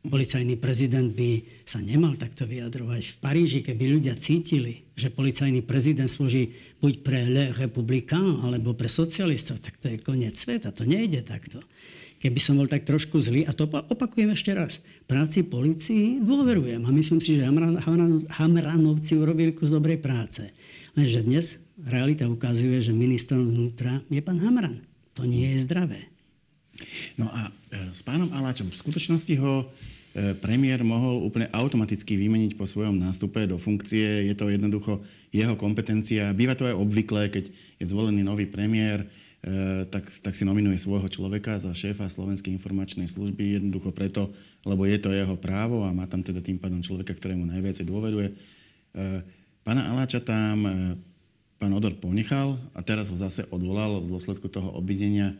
Policajný 0.06 0.56
prezident 0.56 1.12
by 1.12 1.44
sa 1.68 1.82
nemal 1.82 2.16
takto 2.16 2.48
vyjadrovať. 2.48 3.02
V 3.04 3.16
Paríži, 3.20 3.60
keby 3.60 4.00
ľudia 4.00 4.16
cítili, 4.16 4.88
že 4.96 5.12
policajný 5.12 5.60
prezident 5.66 6.08
slúži 6.08 6.56
buď 6.80 6.92
pre 7.04 7.26
Le 7.26 7.52
Républicain 7.52 8.40
alebo 8.46 8.72
pre 8.72 8.88
socialistov, 8.88 9.60
tak 9.60 9.76
to 9.76 9.92
je 9.92 10.00
koniec 10.00 10.32
sveta. 10.32 10.72
To 10.72 10.88
nejde 10.88 11.26
takto. 11.26 11.60
Keby 12.16 12.38
som 12.40 12.56
bol 12.56 12.70
tak 12.70 12.88
trošku 12.88 13.20
zlý, 13.20 13.44
a 13.44 13.52
to 13.52 13.68
opakujem 13.68 14.32
ešte 14.32 14.56
raz, 14.56 14.80
práci 15.04 15.44
policii 15.44 16.22
dôverujem 16.24 16.86
a 16.86 16.90
myslím 16.94 17.20
si, 17.20 17.36
že 17.36 17.44
Hamranovci 18.30 19.20
urobili 19.20 19.52
kus 19.52 19.68
dobrej 19.68 20.00
práce. 20.00 20.48
Lenže 20.96 21.20
dnes 21.20 21.60
realita 21.76 22.24
ukazuje, 22.24 22.80
že 22.80 22.96
ministrom 22.96 23.52
vnútra 23.52 24.00
je 24.08 24.22
pán 24.24 24.40
Hamran. 24.40 24.85
To 25.16 25.24
nie 25.24 25.56
je 25.56 25.64
zdravé. 25.64 26.12
No 27.16 27.32
a 27.32 27.48
e, 27.48 27.90
s 27.96 28.04
pánom 28.04 28.28
Aláčom 28.36 28.68
v 28.68 28.76
skutočnosti 28.76 29.32
ho 29.40 29.64
e, 29.64 30.36
premiér 30.36 30.84
mohol 30.84 31.24
úplne 31.24 31.48
automaticky 31.56 32.20
vymeniť 32.20 32.52
po 32.60 32.68
svojom 32.68 33.00
nástupe 33.00 33.48
do 33.48 33.56
funkcie. 33.56 34.28
Je 34.28 34.34
to 34.36 34.52
jednoducho 34.52 35.00
jeho 35.32 35.56
kompetencia. 35.56 36.36
Býva 36.36 36.52
to 36.52 36.68
aj 36.68 36.76
obvyklé, 36.76 37.32
keď 37.32 37.48
je 37.80 37.84
zvolený 37.88 38.20
nový 38.20 38.44
premiér, 38.44 39.08
e, 39.40 39.88
tak, 39.88 40.04
tak 40.20 40.36
si 40.36 40.44
nominuje 40.44 40.76
svojho 40.76 41.08
človeka 41.08 41.64
za 41.64 41.72
šéfa 41.72 42.12
Slovenskej 42.12 42.52
informačnej 42.52 43.08
služby, 43.08 43.56
jednoducho 43.56 43.96
preto, 43.96 44.28
lebo 44.68 44.84
je 44.84 45.00
to 45.00 45.16
jeho 45.16 45.40
právo 45.40 45.88
a 45.88 45.96
má 45.96 46.04
tam 46.04 46.20
teda 46.20 46.44
tým 46.44 46.60
pádom 46.60 46.84
človeka, 46.84 47.16
ktorému 47.16 47.48
najviac 47.48 47.80
dôveruje. 47.80 48.36
Pána 49.64 49.92
Aláča 49.92 50.24
tam 50.24 50.64
pán 51.56 51.72
Odor 51.72 51.96
ponechal 51.96 52.60
a 52.76 52.80
teraz 52.84 53.08
ho 53.08 53.16
zase 53.16 53.48
odvolal 53.48 54.04
v 54.04 54.12
dôsledku 54.12 54.48
toho 54.52 54.72
obvinenia. 54.76 55.36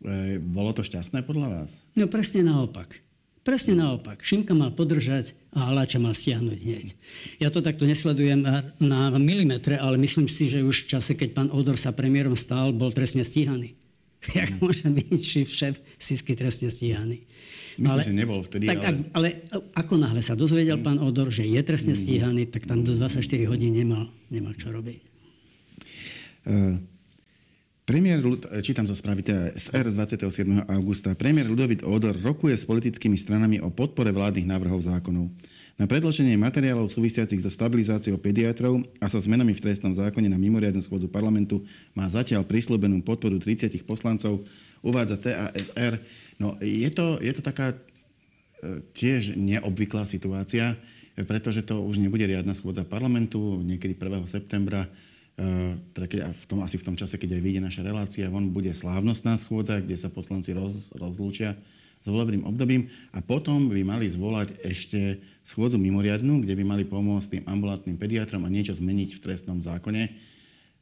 E, 0.00 0.40
bolo 0.40 0.72
to 0.72 0.80
šťastné 0.80 1.24
podľa 1.24 1.48
vás? 1.52 1.70
No 1.96 2.08
presne 2.08 2.48
naopak. 2.48 3.04
Presne 3.44 3.76
naopak. 3.76 4.24
Šimka 4.24 4.56
mal 4.56 4.72
podržať 4.72 5.36
a 5.52 5.68
Haláča 5.68 6.00
mal 6.00 6.16
stiahnuť 6.16 6.58
hneď. 6.64 6.86
Ja 7.44 7.52
to 7.52 7.60
takto 7.60 7.84
nesledujem 7.84 8.40
na 8.80 9.00
milimetre, 9.20 9.76
ale 9.76 10.00
myslím 10.00 10.32
si, 10.32 10.48
že 10.48 10.64
už 10.64 10.88
v 10.88 10.96
čase, 10.96 11.12
keď 11.12 11.36
pán 11.36 11.48
Odor 11.52 11.76
sa 11.76 11.92
premiérom 11.92 12.32
stal, 12.40 12.72
bol 12.72 12.88
trestne 12.88 13.20
stíhaný. 13.20 13.76
Jak 14.32 14.56
mm. 14.56 14.60
môže 14.64 14.88
byť 14.88 15.20
šéf, 15.20 15.48
šéf 15.52 15.74
SISky 16.00 16.32
trestne 16.32 16.72
stíhaný? 16.72 17.28
Myslím, 17.76 17.92
ale, 17.92 18.08
že 18.08 18.16
nebol 18.16 18.40
vtedy, 18.40 18.64
tak, 18.64 18.80
ale... 18.80 19.04
ale... 19.12 19.28
ako 19.76 19.94
náhle 20.00 20.24
sa 20.24 20.32
dozvedel 20.32 20.80
mm. 20.80 20.84
pán 20.88 20.98
Odor, 21.04 21.28
že 21.28 21.44
je 21.44 21.60
trestne 21.60 21.92
mm. 21.92 22.00
stíhaný, 22.00 22.42
tak 22.48 22.64
tam 22.64 22.80
do 22.80 22.96
24 22.96 23.20
hodín 23.44 23.76
nemal, 23.76 24.08
nemal 24.32 24.56
čo 24.56 24.72
robiť. 24.72 25.13
Uh, 26.44 26.76
Premiér, 27.84 28.24
čítam 28.64 28.88
zo 28.88 28.96
správy 28.96 29.20
TSR 29.20 29.92
z 29.92 29.96
27. 30.24 30.64
augusta. 30.72 31.12
Premiér 31.12 31.44
Ludovit 31.44 31.84
Odor 31.84 32.16
rokuje 32.16 32.56
s 32.56 32.64
politickými 32.64 33.12
stranami 33.12 33.60
o 33.60 33.68
podpore 33.68 34.08
vládnych 34.08 34.48
návrhov 34.48 34.80
zákonov. 34.88 35.28
Na 35.76 35.84
predloženie 35.84 36.32
materiálov 36.40 36.88
súvisiacich 36.88 37.44
so 37.44 37.52
stabilizáciou 37.52 38.16
pediatrov 38.16 38.80
a 39.04 39.12
so 39.12 39.20
zmenami 39.20 39.52
v 39.52 39.60
trestnom 39.68 39.92
zákone 39.92 40.32
na 40.32 40.40
mimoriadnu 40.40 40.80
schôdzu 40.80 41.12
parlamentu 41.12 41.60
má 41.92 42.08
zatiaľ 42.08 42.48
prislúbenú 42.48 43.04
podporu 43.04 43.36
30 43.36 43.76
poslancov, 43.84 44.48
uvádza 44.80 45.20
TASR. 45.20 46.00
No, 46.40 46.56
je 46.64 46.88
to, 46.88 47.20
je 47.20 47.36
to 47.36 47.44
taká 47.44 47.76
e, 47.76 48.80
tiež 48.96 49.36
neobvyklá 49.36 50.08
situácia, 50.08 50.80
pretože 51.28 51.60
to 51.68 51.84
už 51.84 52.00
nebude 52.00 52.24
riadna 52.24 52.56
schôdza 52.56 52.80
parlamentu, 52.80 53.60
niekedy 53.60 53.92
1. 53.92 54.24
septembra 54.24 54.88
Eh, 54.88 55.12
teda 55.34 56.06
keď, 56.06 56.20
v 56.30 56.44
tom, 56.46 56.62
asi 56.62 56.78
v 56.78 56.86
tom 56.86 56.94
čase, 56.94 57.18
keď 57.18 57.38
aj 57.38 57.42
vyjde 57.42 57.60
naša 57.66 57.82
relácia, 57.82 58.30
von 58.30 58.54
bude 58.54 58.70
slávnostná 58.70 59.34
schôdza, 59.34 59.82
kde 59.82 59.98
sa 59.98 60.06
poslanci 60.06 60.54
roz, 60.54 60.94
rozlúčia 60.94 61.58
s 62.04 62.06
volebným 62.06 62.46
obdobím 62.46 62.92
a 63.10 63.24
potom 63.24 63.66
by 63.66 63.82
mali 63.82 64.06
zvolať 64.06 64.60
ešte 64.62 65.18
schôdzu 65.42 65.80
mimoriadnu, 65.80 66.44
kde 66.44 66.54
by 66.54 66.64
mali 66.64 66.84
pomôcť 66.84 67.40
tým 67.40 67.44
ambulantným 67.48 67.96
pediatrom 67.96 68.44
a 68.44 68.52
niečo 68.52 68.76
zmeniť 68.76 69.16
v 69.16 69.22
trestnom 69.24 69.58
zákone. 69.58 70.02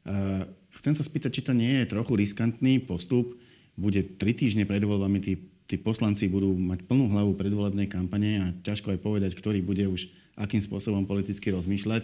Eh, 0.03 0.43
chcem 0.83 0.93
sa 0.93 1.01
spýtať, 1.01 1.31
či 1.31 1.41
to 1.47 1.55
nie 1.55 1.79
je 1.81 1.89
trochu 1.95 2.13
riskantný 2.19 2.83
postup. 2.83 3.39
Bude 3.79 4.03
tri 4.03 4.35
týždne 4.35 4.67
pred 4.67 4.83
voľbami, 4.83 5.17
tí, 5.23 5.33
tí 5.65 5.79
poslanci 5.79 6.27
budú 6.27 6.53
mať 6.53 6.83
plnú 6.85 7.09
hlavu 7.09 7.39
predvolebnej 7.39 7.87
kampane 7.87 8.31
a 8.43 8.45
ťažko 8.61 8.93
aj 8.93 8.99
povedať, 8.99 9.31
ktorý 9.33 9.63
bude 9.63 9.87
už 9.87 10.11
akým 10.35 10.59
spôsobom 10.59 11.07
politicky 11.07 11.55
rozmýšľať. 11.55 12.03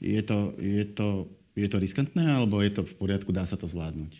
Je 0.00 0.20
to, 0.20 0.52
je, 0.60 0.84
to, 0.92 1.30
je 1.56 1.68
to 1.68 1.76
riskantné, 1.80 2.24
alebo 2.26 2.60
je 2.60 2.72
to 2.72 2.82
v 2.84 2.94
poriadku, 2.96 3.32
dá 3.32 3.48
sa 3.48 3.56
to 3.56 3.64
zvládnuť? 3.64 4.12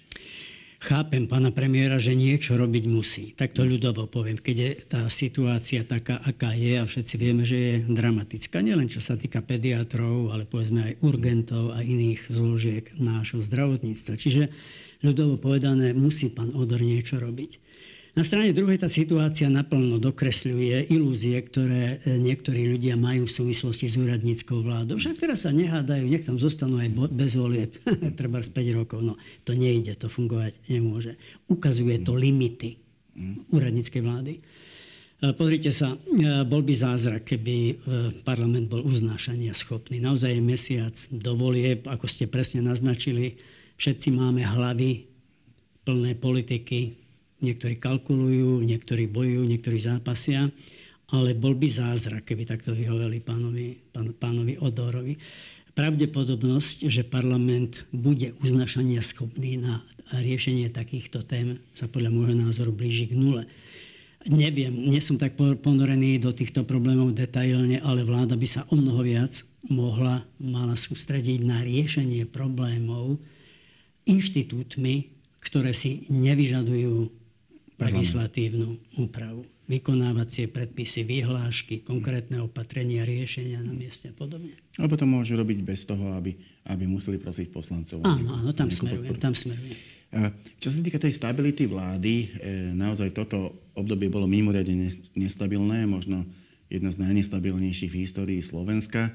Chápem 0.77 1.25
pána 1.25 1.49
premiéra, 1.57 1.97
že 1.97 2.13
niečo 2.13 2.53
robiť 2.53 2.85
musí. 2.85 3.33
Tak 3.33 3.57
to 3.57 3.65
ľudovo 3.65 4.05
poviem, 4.13 4.37
keď 4.37 4.57
je 4.61 4.71
tá 4.85 5.01
situácia 5.09 5.89
taká, 5.89 6.21
aká 6.21 6.53
je 6.53 6.77
a 6.77 6.85
všetci 6.85 7.15
vieme, 7.17 7.49
že 7.49 7.57
je 7.57 7.75
dramatická. 7.89 8.61
Nielen 8.61 8.93
čo 8.93 9.01
sa 9.01 9.17
týka 9.17 9.41
pediatrov, 9.41 10.37
ale 10.37 10.45
povedzme 10.45 10.93
aj 10.93 10.99
urgentov 11.01 11.73
a 11.73 11.81
iných 11.81 12.29
zložiek 12.29 12.85
nášho 13.01 13.41
zdravotníctva. 13.41 14.15
Čiže 14.21 14.53
ľudovo 15.01 15.41
povedané, 15.41 15.97
musí 15.97 16.29
pán 16.29 16.53
Odor 16.53 16.85
niečo 16.85 17.17
robiť. 17.17 17.66
Na 18.17 18.25
strane 18.25 18.57
druhej 18.57 18.81
tá 18.81 18.89
situácia 18.89 19.45
naplno 19.53 20.01
dokresľuje 20.01 20.89
ilúzie, 20.89 21.37
ktoré 21.37 22.01
e, 22.01 22.17
niektorí 22.17 22.65
ľudia 22.65 22.97
majú 22.97 23.29
v 23.29 23.37
súvislosti 23.45 23.93
s 23.93 24.01
úradníckou 24.01 24.65
vládou. 24.65 24.97
Však 24.97 25.21
teraz 25.21 25.45
sa 25.45 25.53
nehádajú, 25.53 26.09
nech 26.09 26.25
tam 26.25 26.41
zostanú 26.41 26.81
aj 26.81 27.13
bez 27.13 27.37
volieb, 27.37 27.77
treba 28.21 28.41
z 28.41 28.57
5 28.57 28.73
rokov. 28.81 29.05
No, 29.05 29.21
to 29.45 29.53
nejde, 29.53 30.01
to 30.01 30.09
fungovať 30.09 30.57
nemôže. 30.73 31.21
Ukazuje 31.53 32.01
to 32.01 32.17
limity 32.17 32.81
úradníckej 33.53 34.01
vlády. 34.01 34.41
E, 34.41 34.43
pozrite 35.37 35.69
sa, 35.77 35.93
e, 35.93 36.41
bol 36.49 36.65
by 36.65 36.73
zázrak, 36.73 37.29
keby 37.29 37.85
parlament 38.25 38.73
bol 38.73 38.81
uznášania 38.81 39.53
schopný. 39.53 40.01
Naozaj 40.01 40.33
je 40.33 40.41
mesiac 40.41 40.97
do 41.13 41.37
volieb, 41.37 41.85
ako 41.85 42.09
ste 42.09 42.33
presne 42.33 42.65
naznačili. 42.65 43.37
Všetci 43.77 44.09
máme 44.09 44.41
hlavy 44.41 45.05
plné 45.85 46.17
politiky, 46.17 47.06
Niektorí 47.45 47.77
kalkulujú, 47.77 48.65
niektorí 48.65 49.05
bojujú, 49.11 49.45
niektorí 49.45 49.77
zápasia, 49.77 50.49
ale 51.13 51.37
bol 51.37 51.55
by 51.55 51.69
zázrak, 51.69 52.27
keby 52.27 52.49
takto 52.49 52.73
vyhoveli 52.73 53.23
pánovi, 53.23 53.79
pán, 53.93 54.17
pánovi 54.17 54.59
Odorovi. 54.59 55.15
Pravdepodobnosť, 55.77 56.89
že 56.89 57.05
parlament 57.05 57.85
bude 57.93 58.33
uznašania 58.41 59.05
schopný 59.05 59.61
na 59.61 59.85
riešenie 60.09 60.73
takýchto 60.73 61.21
tém, 61.29 61.61
sa 61.77 61.85
podľa 61.85 62.11
môjho 62.17 62.37
názoru 62.41 62.73
blíži 62.73 63.13
k 63.13 63.15
nule. 63.15 63.45
Neviem, 64.27 64.73
nie 64.73 64.99
som 64.99 65.21
tak 65.21 65.39
ponorený 65.39 66.19
do 66.19 66.35
týchto 66.35 66.67
problémov 66.67 67.15
detailne, 67.15 67.79
ale 67.79 68.03
vláda 68.03 68.35
by 68.35 68.49
sa 68.49 68.67
o 68.73 68.75
mnoho 68.75 69.05
viac 69.05 69.45
mohla, 69.69 70.27
mala 70.43 70.75
sústrediť 70.75 71.45
na 71.45 71.63
riešenie 71.63 72.27
problémov 72.27 73.21
inštitútmi, 74.07 75.15
ktoré 75.43 75.71
si 75.75 76.07
nevyžadujú 76.11 77.26
legislatívnu 77.77 78.81
úpravu. 78.97 79.45
Vykonávacie 79.67 80.47
predpisy, 80.47 81.03
vyhlášky, 81.03 81.83
konkrétne 81.83 82.39
opatrenia, 82.39 83.03
riešenia 83.03 83.59
na 83.59 83.75
mieste 83.75 84.11
a 84.11 84.15
podobne. 84.15 84.55
Alebo 84.79 84.95
to 84.95 85.05
môžu 85.11 85.35
robiť 85.35 85.59
bez 85.67 85.83
toho, 85.83 86.15
aby, 86.15 86.39
aby 86.71 86.87
museli 86.87 87.19
prosiť 87.19 87.51
poslancov. 87.51 88.07
Áno, 88.07 88.41
áno, 88.41 88.51
tam 88.55 88.71
smerujem, 88.71 89.19
tam 89.19 89.35
smerujem. 89.35 89.75
Čo 90.63 90.71
sa 90.71 90.79
týka 90.81 91.03
tej 91.03 91.13
stability 91.19 91.67
vlády, 91.67 92.15
e, 92.15 92.27
naozaj 92.73 93.11
toto 93.11 93.67
obdobie 93.75 94.07
bolo 94.07 94.31
mimoriadne 94.31 94.87
nestabilné, 95.19 95.85
možno 95.85 96.23
jedno 96.71 96.95
z 96.95 97.03
najnestabilnejších 97.03 97.91
v 97.91 98.01
histórii 98.07 98.41
Slovenska. 98.41 99.11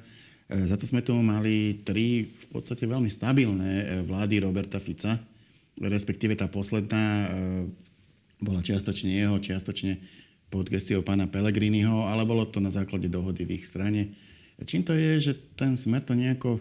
E, 0.52 0.68
za 0.68 0.76
to 0.76 0.84
sme 0.84 1.00
tu 1.00 1.16
mali 1.16 1.80
tri 1.88 2.28
v 2.28 2.46
podstate 2.52 2.84
veľmi 2.84 3.08
stabilné 3.08 3.72
e, 3.72 3.86
vlády 4.04 4.44
Roberta 4.44 4.84
Fica, 4.84 5.16
respektíve 5.80 6.36
tá 6.36 6.52
posledná 6.52 7.32
bola 8.42 8.66
čiastočne 8.66 9.14
jeho, 9.14 9.38
čiastočne 9.38 10.02
pod 10.52 10.68
gestiou 10.68 11.00
pána 11.06 11.30
Pelegriniho, 11.32 12.10
ale 12.10 12.28
bolo 12.28 12.44
to 12.44 12.60
na 12.60 12.74
základe 12.74 13.08
dohody 13.08 13.48
v 13.48 13.62
ich 13.62 13.70
strane. 13.70 14.12
Čím 14.62 14.84
to 14.84 14.92
je, 14.94 15.32
že 15.32 15.34
ten 15.56 15.80
smer 15.80 16.04
to 16.04 16.18
nejako 16.18 16.60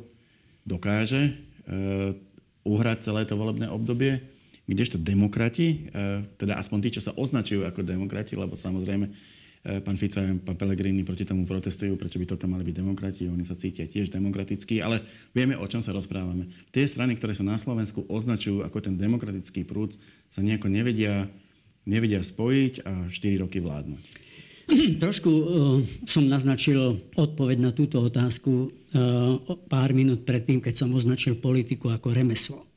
dokáže 0.62 1.34
uh, 1.66 2.14
uhrať 2.62 3.10
celé 3.10 3.26
to 3.26 3.34
volebné 3.34 3.66
obdobie, 3.66 4.22
kdežto 4.70 5.00
demokrati, 5.00 5.90
uh, 5.90 6.22
teda 6.38 6.54
aspoň 6.60 6.78
tí, 6.86 6.88
čo 6.96 7.02
sa 7.02 7.16
označujú 7.18 7.66
ako 7.66 7.82
demokrati, 7.82 8.38
lebo 8.38 8.54
samozrejme 8.54 9.10
uh, 9.10 9.80
pán 9.82 9.98
Fico 9.98 10.22
a 10.22 10.24
pán 10.38 10.56
Pellegrini 10.56 11.02
proti 11.02 11.26
tomu 11.26 11.44
protestujú, 11.44 11.98
prečo 11.98 12.22
by 12.22 12.26
toto 12.30 12.46
mali 12.46 12.62
byť 12.62 12.76
demokrati, 12.78 13.26
oni 13.26 13.42
sa 13.42 13.58
cítia 13.58 13.90
tiež 13.90 14.14
demokratickí, 14.14 14.80
ale 14.80 15.02
vieme, 15.34 15.58
o 15.58 15.66
čom 15.66 15.82
sa 15.82 15.90
rozprávame. 15.92 16.48
Tie 16.70 16.86
strany, 16.86 17.18
ktoré 17.18 17.34
sa 17.34 17.42
na 17.42 17.58
Slovensku 17.58 18.06
označujú 18.06 18.62
ako 18.62 18.78
ten 18.80 18.94
demokratický 18.94 19.66
prúd, 19.66 19.98
sa 20.30 20.40
nejako 20.40 20.70
nevedia 20.70 21.26
nevedia 21.88 22.20
spojiť 22.20 22.74
a 22.84 22.92
4 23.08 23.42
roky 23.42 23.60
vládnuť? 23.60 24.02
Trošku 25.02 25.30
uh, 25.30 25.46
som 26.06 26.24
naznačil 26.26 26.98
odpoveď 27.18 27.58
na 27.58 27.70
túto 27.74 27.98
otázku 28.00 28.70
uh, 28.70 28.70
pár 29.66 29.90
minút 29.96 30.22
predtým, 30.22 30.62
keď 30.62 30.84
som 30.86 30.94
označil 30.94 31.38
politiku 31.38 31.90
ako 31.90 32.14
remeslo. 32.14 32.70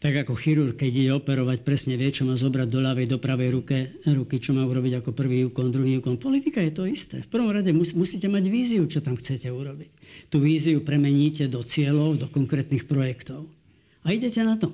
Tak 0.00 0.24
ako 0.24 0.32
chirurg, 0.32 0.80
keď 0.80 0.92
ide 0.96 1.12
operovať, 1.12 1.60
presne 1.60 1.92
vie, 2.00 2.08
čo 2.08 2.24
má 2.24 2.32
zobrať 2.32 2.72
do 2.72 2.80
ľavej, 2.80 3.04
do 3.04 3.20
pravej 3.20 3.52
ruke, 3.52 4.00
ruky, 4.08 4.40
čo 4.40 4.56
má 4.56 4.64
urobiť 4.64 5.04
ako 5.04 5.12
prvý 5.12 5.44
úkon, 5.44 5.68
druhý 5.68 6.00
úkon. 6.00 6.16
Politika 6.16 6.64
je 6.64 6.72
to 6.72 6.88
isté. 6.88 7.20
V 7.20 7.28
prvom 7.28 7.52
rade 7.52 7.68
mus, 7.76 7.92
musíte 7.92 8.24
mať 8.24 8.48
víziu, 8.48 8.80
čo 8.88 9.04
tam 9.04 9.20
chcete 9.20 9.52
urobiť. 9.52 9.92
Tú 10.32 10.40
víziu 10.40 10.80
premeníte 10.80 11.52
do 11.52 11.60
cieľov, 11.60 12.16
do 12.16 12.32
konkrétnych 12.32 12.88
projektov. 12.88 13.44
A 14.00 14.16
idete 14.16 14.40
na 14.40 14.56
to. 14.56 14.72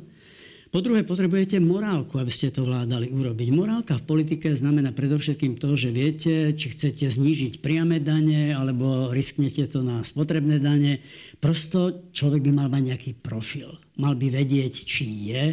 Po 0.67 0.83
druhé, 0.83 1.07
potrebujete 1.07 1.63
morálku, 1.63 2.19
aby 2.19 2.29
ste 2.29 2.51
to 2.51 2.67
vládali 2.67 3.07
urobiť. 3.15 3.49
Morálka 3.55 4.03
v 4.03 4.07
politike 4.07 4.51
znamená 4.51 4.91
predovšetkým 4.91 5.63
to, 5.63 5.79
že 5.79 5.95
viete, 5.95 6.35
či 6.59 6.67
chcete 6.75 7.07
znížiť 7.07 7.63
priame 7.63 8.03
dane, 8.03 8.51
alebo 8.51 9.15
risknete 9.15 9.71
to 9.71 9.87
na 9.87 10.03
spotrebné 10.03 10.59
dane. 10.59 10.99
Prosto 11.39 12.11
človek 12.11 12.51
by 12.51 12.53
mal 12.53 12.69
mať 12.69 12.83
nejaký 12.83 13.11
profil. 13.15 13.79
Mal 13.95 14.19
by 14.19 14.27
vedieť, 14.43 14.83
či 14.83 15.07
je, 15.31 15.45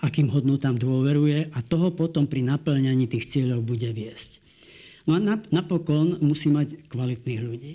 akým 0.00 0.32
hodnotám 0.32 0.80
dôveruje 0.80 1.52
a 1.52 1.58
toho 1.60 1.92
potom 1.92 2.24
pri 2.24 2.40
naplňaní 2.40 3.04
tých 3.04 3.28
cieľov 3.28 3.68
bude 3.68 3.92
viesť. 3.92 4.40
No 5.04 5.16
a 5.16 5.20
napokon 5.52 6.20
musí 6.24 6.48
mať 6.48 6.88
kvalitných 6.88 7.40
ľudí. 7.44 7.74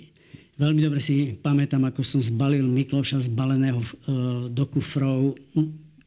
Veľmi 0.54 0.86
dobre 0.86 1.02
si 1.02 1.34
pamätám, 1.34 1.82
ako 1.82 2.06
som 2.06 2.22
zbalil 2.22 2.62
Mikloša 2.62 3.26
zbaleného 3.26 3.82
e, 3.82 3.90
do 4.54 4.64
kufrov 4.70 5.34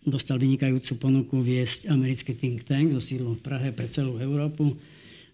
dostal 0.08 0.40
vynikajúcu 0.40 0.96
ponuku 0.98 1.44
viesť 1.44 1.92
americký 1.92 2.32
think 2.32 2.64
tank 2.64 2.96
so 2.96 3.04
sídlom 3.04 3.36
v 3.38 3.44
Prahe 3.44 3.70
pre 3.76 3.92
celú 3.92 4.16
Európu, 4.18 4.80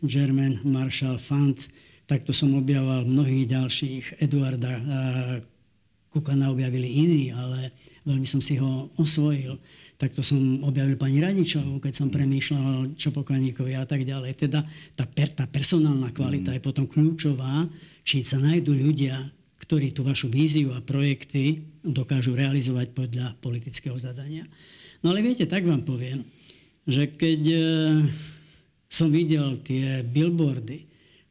German 0.01 0.59
Marshall 0.65 1.21
Fund. 1.21 1.69
Takto 2.09 2.33
som 2.35 2.57
objavoval 2.57 3.07
mnohých 3.07 3.53
ďalších. 3.53 4.03
Eduarda 4.19 4.73
Kukana 6.11 6.51
objavili 6.51 6.89
iní, 6.89 7.23
ale 7.33 7.73
veľmi 8.03 8.27
som 8.27 8.41
si 8.43 8.59
ho 8.59 8.91
osvojil. 8.99 9.57
Takto 9.97 10.19
som 10.19 10.59
objavil 10.67 10.99
pani 10.99 11.23
Radičovú, 11.23 11.79
keď 11.79 11.93
som 11.93 12.11
premýšľal, 12.11 12.97
čo 12.99 13.15
pokojníkovi 13.15 13.77
a 13.77 13.87
tak 13.87 14.03
ďalej. 14.03 14.35
Teda 14.35 14.65
tá, 14.97 15.07
per, 15.07 15.31
tá 15.31 15.47
personálna 15.47 16.11
kvalita 16.11 16.51
mm. 16.51 16.55
je 16.59 16.61
potom 16.65 16.85
kľúčová, 16.89 17.69
či 18.03 18.19
sa 18.19 18.35
nájdú 18.41 18.75
ľudia, 18.75 19.31
ktorí 19.63 19.95
tú 19.95 20.03
vašu 20.03 20.27
víziu 20.27 20.75
a 20.75 20.83
projekty 20.83 21.63
dokážu 21.79 22.35
realizovať 22.35 22.91
podľa 22.91 23.39
politického 23.39 23.95
zadania. 23.95 24.43
No 24.99 25.15
ale 25.15 25.23
viete, 25.23 25.47
tak 25.47 25.63
vám 25.63 25.87
poviem, 25.87 26.27
že 26.83 27.07
keď 27.07 27.41
e, 27.47 27.59
som 28.91 29.07
videl 29.07 29.55
tie 29.63 30.03
billboardy, 30.03 30.83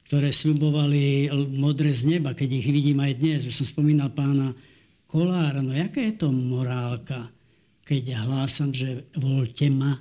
ktoré 0.09 0.33
sľubovali 0.33 1.29
modré 1.57 1.92
z 1.92 2.16
neba, 2.16 2.33
keď 2.33 2.64
ich 2.64 2.68
vidím 2.68 3.05
aj 3.05 3.12
dnes, 3.21 3.40
už 3.49 3.53
som 3.53 3.68
spomínal 3.68 4.12
pána 4.12 4.57
Kolára, 5.09 5.61
no 5.61 5.77
jaká 5.77 6.01
je 6.01 6.16
to 6.16 6.33
morálka, 6.33 7.29
keď 7.85 8.25
hlásam, 8.25 8.73
že 8.73 9.05
voľte 9.12 9.68
ma 9.68 10.01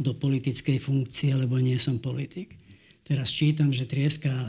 do 0.00 0.16
politickej 0.16 0.80
funkcie, 0.80 1.36
lebo 1.36 1.60
nie 1.60 1.76
som 1.76 2.00
politik. 2.00 2.56
Teraz 3.04 3.32
čítam, 3.32 3.68
že 3.68 3.84
trieska 3.84 4.32
e, 4.32 4.48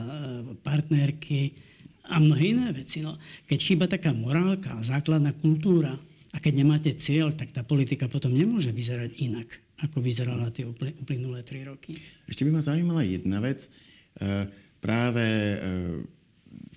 partnerky 0.64 1.68
a 2.08 2.16
mnohé 2.18 2.56
iné 2.56 2.72
veci. 2.72 3.04
No, 3.04 3.20
keď 3.46 3.60
chýba 3.60 3.86
taká 3.86 4.16
morálka, 4.16 4.76
základná 4.84 5.36
kultúra 5.36 6.00
a 6.32 6.38
keď 6.40 6.54
nemáte 6.64 6.92
cieľ, 6.96 7.36
tak 7.36 7.52
tá 7.52 7.62
politika 7.64 8.08
potom 8.08 8.32
nemôže 8.32 8.72
vyzerať 8.72 9.20
inak, 9.20 9.48
ako 9.84 10.00
vyzerala 10.00 10.50
tie 10.50 10.68
uplynulé 10.68 11.44
tri 11.44 11.68
roky. 11.68 12.00
Ešte 12.26 12.48
by 12.48 12.52
ma 12.56 12.62
zaujímala 12.64 13.04
jedna 13.04 13.38
vec. 13.44 13.68
E, 13.68 13.70
práve 14.80 15.24
e, 15.24 15.58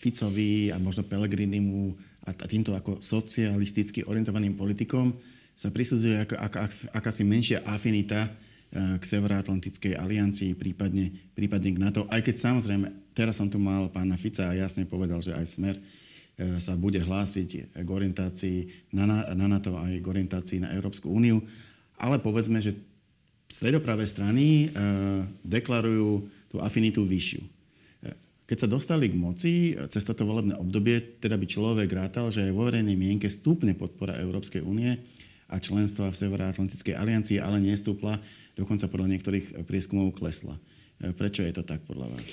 Ficovi 0.01 0.73
a 0.73 0.77
možno 0.81 1.07
Pelegrinimu 1.07 1.95
a 2.25 2.37
týmto 2.47 2.77
ako 2.77 3.01
socialisticky 3.01 4.05
orientovaným 4.05 4.57
politikom 4.57 5.13
sa 5.57 5.69
prisudzuje 5.69 6.17
ako, 6.25 6.35
ako, 6.37 6.57
ako, 6.57 6.75
akási 6.97 7.23
menšia 7.25 7.59
afinita 7.65 8.33
k 8.71 9.03
Severoatlantickej 9.03 9.99
aliancii, 9.99 10.55
prípadne, 10.55 11.11
prípadne 11.35 11.71
k 11.75 11.83
NATO. 11.83 12.01
Aj 12.07 12.23
keď 12.23 12.39
samozrejme, 12.39 13.11
teraz 13.19 13.35
som 13.35 13.51
tu 13.51 13.59
mal 13.59 13.91
pána 13.91 14.15
Fica 14.15 14.47
a 14.47 14.55
jasne 14.55 14.87
povedal, 14.87 15.19
že 15.19 15.35
aj 15.35 15.47
Smer 15.51 15.77
e, 15.77 15.83
sa 16.63 16.79
bude 16.79 17.03
hlásiť 17.03 17.75
k 17.75 17.89
orientácii 17.89 18.91
na, 18.95 19.27
na 19.35 19.47
NATO 19.51 19.75
aj 19.75 19.99
k 19.99 20.07
orientácii 20.07 20.59
na 20.63 20.71
Európsku 20.71 21.11
úniu. 21.11 21.43
Ale 21.99 22.23
povedzme, 22.23 22.63
že 22.63 22.79
stredopravé 23.51 24.07
strany 24.07 24.71
e, 24.71 24.79
deklarujú 25.43 26.31
tú 26.55 26.63
afinitu 26.63 27.03
vyššiu. 27.03 27.43
Keď 28.51 28.67
sa 28.67 28.71
dostali 28.71 29.07
k 29.07 29.15
moci 29.15 29.79
cez 29.95 30.03
toto 30.03 30.27
volebné 30.27 30.59
obdobie, 30.59 31.23
teda 31.23 31.39
by 31.39 31.47
človek 31.47 31.87
rátal, 31.95 32.35
že 32.35 32.51
aj 32.51 32.55
vo 32.55 32.67
verejnej 32.67 32.99
mienke 32.99 33.31
stúpne 33.31 33.79
podpora 33.79 34.19
Európskej 34.19 34.59
únie 34.59 34.99
a 35.51 35.59
členstva 35.59 36.15
v 36.15 36.19
Severoatlantickej 36.19 36.95
aliancii, 36.95 37.43
ale 37.43 37.59
nestúpla 37.59 38.23
dokonca 38.55 38.87
podľa 38.87 39.19
niektorých 39.19 39.67
prieskumov 39.67 40.15
klesla. 40.15 40.57
E, 41.03 41.11
prečo 41.11 41.43
je 41.43 41.53
to 41.53 41.67
tak 41.67 41.83
podľa 41.85 42.15
vás? 42.15 42.29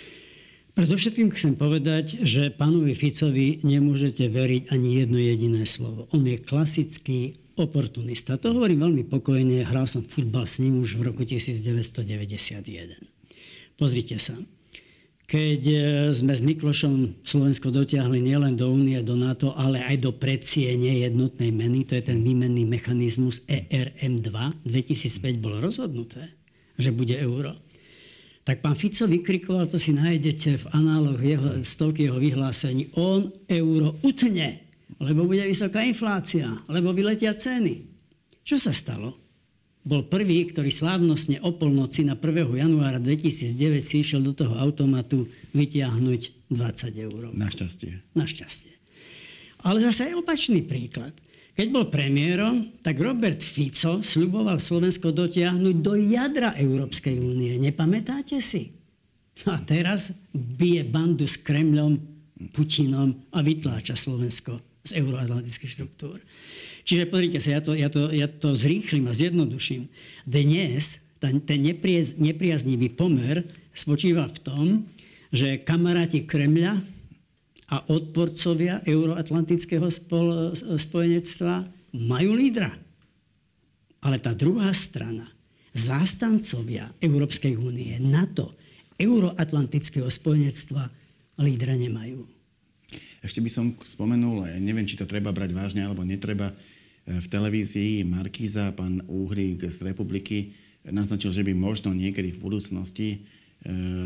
Predovšetkým 0.77 1.33
chcem 1.33 1.57
povedať, 1.57 2.21
že 2.21 2.53
pánovi 2.53 2.93
Ficovi 2.93 3.65
nemôžete 3.65 4.29
veriť 4.29 4.69
ani 4.69 5.01
jedno 5.01 5.17
jediné 5.17 5.65
slovo. 5.65 6.05
On 6.13 6.21
je 6.21 6.37
klasický 6.37 7.41
oportunista. 7.57 8.37
To 8.37 8.53
hovorím 8.53 8.85
veľmi 8.85 9.03
pokojne, 9.09 9.65
hral 9.65 9.89
som 9.89 10.05
futbal 10.05 10.45
s 10.45 10.61
ním 10.61 10.77
už 10.77 11.01
v 11.01 11.09
roku 11.09 11.25
1991. 11.25 12.61
Pozrite 13.73 14.21
sa. 14.21 14.37
Keď 15.27 15.61
e, 15.67 15.77
sme 16.15 16.31
s 16.31 16.39
Miklošom 16.39 17.19
Slovensko 17.19 17.67
dotiahli 17.67 18.23
nielen 18.23 18.55
do 18.55 18.71
únie, 18.71 18.95
do 19.03 19.19
NATO, 19.19 19.51
ale 19.59 19.83
aj 19.83 19.99
do 19.99 20.15
predsiene 20.15 21.03
jednotnej 21.03 21.51
meny, 21.51 21.83
to 21.83 21.99
je 21.99 22.15
ten 22.15 22.23
výmenný 22.23 22.63
mechanizmus 22.63 23.43
ERM2, 23.43 24.31
2005 24.63 25.43
bolo 25.43 25.59
rozhodnuté, 25.59 26.31
že 26.79 26.95
bude 26.95 27.11
euro. 27.19 27.59
Tak 28.47 28.63
pán 28.63 28.79
Fico 28.79 29.03
vykrikoval, 29.03 29.67
to 29.67 29.75
si 29.75 29.91
nájdete 29.91 30.63
v 30.63 30.65
análoch 30.71 31.19
jeho, 31.19 31.59
stovky 31.59 32.07
jeho 32.07 32.23
vyhlásení, 32.23 32.95
on 32.95 33.27
euro 33.51 33.99
utne, 34.07 34.63
lebo 35.03 35.27
bude 35.27 35.43
vysoká 35.43 35.83
inflácia, 35.83 36.55
lebo 36.71 36.95
vyletia 36.95 37.35
ceny. 37.35 37.83
Čo 38.47 38.55
sa 38.55 38.71
stalo? 38.71 39.26
Bol 39.87 40.03
prvý, 40.03 40.43
ktorý 40.51 40.67
slávnostne 40.67 41.39
o 41.47 41.55
polnoci 41.55 42.03
na 42.03 42.19
1. 42.19 42.59
januára 42.59 42.99
2009 42.99 43.79
si 43.79 44.03
išiel 44.03 44.19
do 44.19 44.35
toho 44.35 44.59
automatu 44.59 45.23
vytiahnuť 45.55 46.51
20 46.51 47.05
eur. 47.07 47.31
Našťastie. 47.31 48.03
Našťastie. 48.11 48.75
Ale 49.63 49.79
zase 49.79 50.11
aj 50.11 50.19
opačný 50.19 50.67
príklad. 50.67 51.15
Keď 51.55 51.67
bol 51.73 51.89
premiérom, 51.89 52.83
tak 52.85 53.01
Robert 53.01 53.41
Fico 53.41 54.03
sľuboval 54.03 54.61
Slovensko 54.61 55.09
dotiahnuť 55.09 55.75
do 55.81 55.97
jadra 55.97 56.53
Európskej 56.53 57.17
únie. 57.17 57.57
Nepamätáte 57.57 58.37
si? 58.43 58.77
A 59.49 59.57
teraz 59.63 60.13
bije 60.35 60.85
bandu 60.85 61.25
s 61.25 61.39
Kremľom, 61.41 61.97
Putinom 62.53 63.33
a 63.33 63.41
vytláča 63.41 63.97
Slovensko 63.97 64.83
z 64.85 65.01
euroatlantických 65.01 65.73
štruktúr. 65.73 66.21
Čiže 66.87 67.11
pozrite 67.11 67.43
sa, 67.43 67.59
ja 67.59 67.61
to, 67.61 67.75
ja 67.75 67.91
to, 67.91 68.07
ja 68.15 68.31
to 68.31 68.55
zrýchlim 68.55 69.11
a 69.11 69.13
zjednoduším. 69.13 69.91
Dnes 70.23 71.03
ten, 71.19 71.43
ten 71.43 71.59
nepriaz, 71.59 72.15
nepriaznivý 72.15 72.95
pomer 72.95 73.43
spočíva 73.75 74.31
v 74.31 74.39
tom, 74.39 74.65
že 75.27 75.59
kamaráti 75.59 76.23
Kremľa 76.23 76.79
a 77.67 77.83
odporcovia 77.91 78.79
euroatlantického 78.87 79.91
spol, 79.91 80.55
spojenectva 80.55 81.67
majú 81.99 82.31
lídra. 82.31 82.71
Ale 83.99 84.23
tá 84.23 84.31
druhá 84.31 84.71
strana, 84.71 85.27
zástancovia 85.75 86.95
Európskej 87.03 87.59
únie, 87.59 87.99
NATO, 87.99 88.55
euroatlantického 88.95 90.07
spojenectva 90.07 90.87
lídra 91.43 91.75
nemajú. 91.75 92.23
Ešte 93.19 93.43
by 93.43 93.49
som 93.51 93.75
spomenul, 93.83 94.47
ja 94.47 94.55
neviem, 94.63 94.87
či 94.87 94.95
to 94.95 95.03
treba 95.03 95.35
brať 95.35 95.51
vážne 95.51 95.83
alebo 95.83 96.07
netreba, 96.07 96.55
v 97.07 97.27
televízii 97.31 98.03
Markíza, 98.03 98.75
pán 98.75 98.99
Úhrik 99.07 99.63
z 99.63 99.79
Republiky, 99.79 100.51
naznačil, 100.83 101.31
že 101.31 101.43
by 101.43 101.55
možno 101.55 101.95
niekedy 101.95 102.35
v 102.35 102.41
budúcnosti 102.43 103.07
e, 103.15 103.17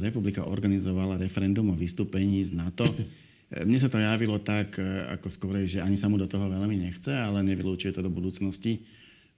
republika 0.01 0.45
organizovala 0.45 1.17
referendum 1.17 1.73
o 1.73 1.75
vystúpení 1.77 2.45
z 2.45 2.53
NATO. 2.53 2.85
E, 2.85 3.65
mne 3.67 3.81
sa 3.81 3.89
to 3.89 3.97
javilo 3.97 4.37
tak, 4.37 4.77
e, 4.77 4.85
ako 5.17 5.27
skôr, 5.33 5.65
že 5.65 5.81
ani 5.81 5.97
sa 5.97 6.09
mu 6.09 6.21
do 6.21 6.29
toho 6.29 6.45
veľmi 6.45 6.77
nechce, 6.77 7.09
ale 7.09 7.41
nevylúčuje 7.41 7.89
to 7.89 8.05
do 8.05 8.13
budúcnosti. 8.13 8.85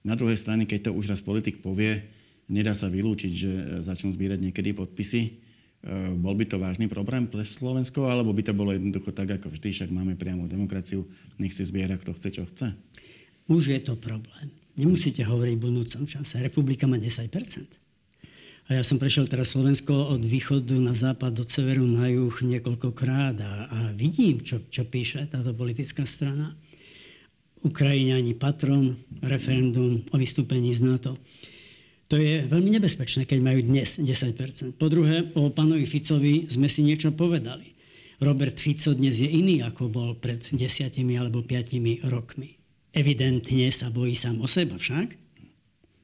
Na 0.04 0.12
druhej 0.12 0.36
strane, 0.36 0.68
keď 0.68 0.92
to 0.92 0.96
už 0.96 1.16
raz 1.16 1.24
politik 1.24 1.64
povie, 1.64 2.04
nedá 2.52 2.76
sa 2.76 2.92
vylúčiť, 2.92 3.32
že 3.32 3.52
začnú 3.88 4.12
zbierať 4.12 4.44
niekedy 4.44 4.76
podpisy. 4.76 5.40
Bol 6.20 6.36
by 6.36 6.44
to 6.44 6.60
vážny 6.60 6.92
problém 6.92 7.24
pre 7.24 7.40
Slovensko, 7.40 8.04
alebo 8.08 8.32
by 8.36 8.44
to 8.44 8.52
bolo 8.52 8.76
jednoducho 8.76 9.16
tak, 9.16 9.40
ako 9.40 9.48
vždy, 9.52 9.72
však 9.72 9.88
máme 9.88 10.12
priamu 10.12 10.44
demokraciu, 10.44 11.08
nech 11.40 11.56
si 11.56 11.64
zbiera, 11.64 11.96
kto 11.96 12.12
chce, 12.12 12.28
čo 12.36 12.44
chce? 12.44 12.76
Už 13.48 13.62
je 13.76 13.80
to 13.80 13.94
problém. 13.96 14.50
Nemusíte 14.74 15.22
hovoriť 15.22 15.54
v 15.54 15.64
budúcom 15.70 16.02
čase. 16.08 16.42
Republika 16.42 16.90
má 16.90 16.98
10 16.98 17.30
a 18.64 18.80
ja 18.80 18.82
som 18.82 18.96
prešiel 18.96 19.28
teraz 19.28 19.52
Slovensko 19.52 19.92
od 19.92 20.24
východu 20.24 20.72
na 20.80 20.96
západ, 20.96 21.36
od 21.36 21.48
severu 21.52 21.84
na 21.84 22.08
juh 22.08 22.32
niekoľkokrát 22.32 23.36
a, 23.44 23.52
a 23.68 23.78
vidím, 23.92 24.40
čo, 24.40 24.64
čo 24.72 24.88
píše 24.88 25.28
táto 25.28 25.52
politická 25.52 26.08
strana. 26.08 26.56
Ukrajiňani 27.60 28.32
patron, 28.40 28.96
referendum 29.20 30.00
o 30.08 30.16
vystúpení 30.16 30.72
z 30.72 30.80
NATO. 30.80 31.20
To 32.08 32.16
je 32.16 32.48
veľmi 32.48 32.80
nebezpečné, 32.80 33.28
keď 33.28 33.40
majú 33.44 33.60
dnes 33.64 34.00
10 34.00 34.80
Po 34.80 34.88
druhé, 34.88 35.28
o 35.36 35.52
pánovi 35.52 35.84
Ficovi 35.84 36.48
sme 36.48 36.68
si 36.72 36.84
niečo 36.88 37.12
povedali. 37.12 37.76
Robert 38.24 38.56
Fico 38.56 38.96
dnes 38.96 39.20
je 39.20 39.28
iný, 39.28 39.60
ako 39.60 39.92
bol 39.92 40.10
pred 40.16 40.40
desiatimi 40.40 41.20
alebo 41.20 41.44
piatimi 41.44 42.00
rokmi. 42.08 42.63
Evidentne 42.94 43.68
sa 43.74 43.90
bojí 43.90 44.14
sám 44.14 44.38
o 44.38 44.46
seba 44.46 44.78
však. 44.78 45.08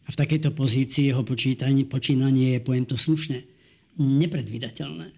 A 0.05 0.09
v 0.11 0.19
takejto 0.19 0.51
pozícii 0.51 1.15
jeho 1.15 1.23
počínanie 1.23 2.59
je, 2.59 2.65
poviem 2.67 2.83
slušne, 2.91 3.47
nepredvídateľné. 3.95 5.15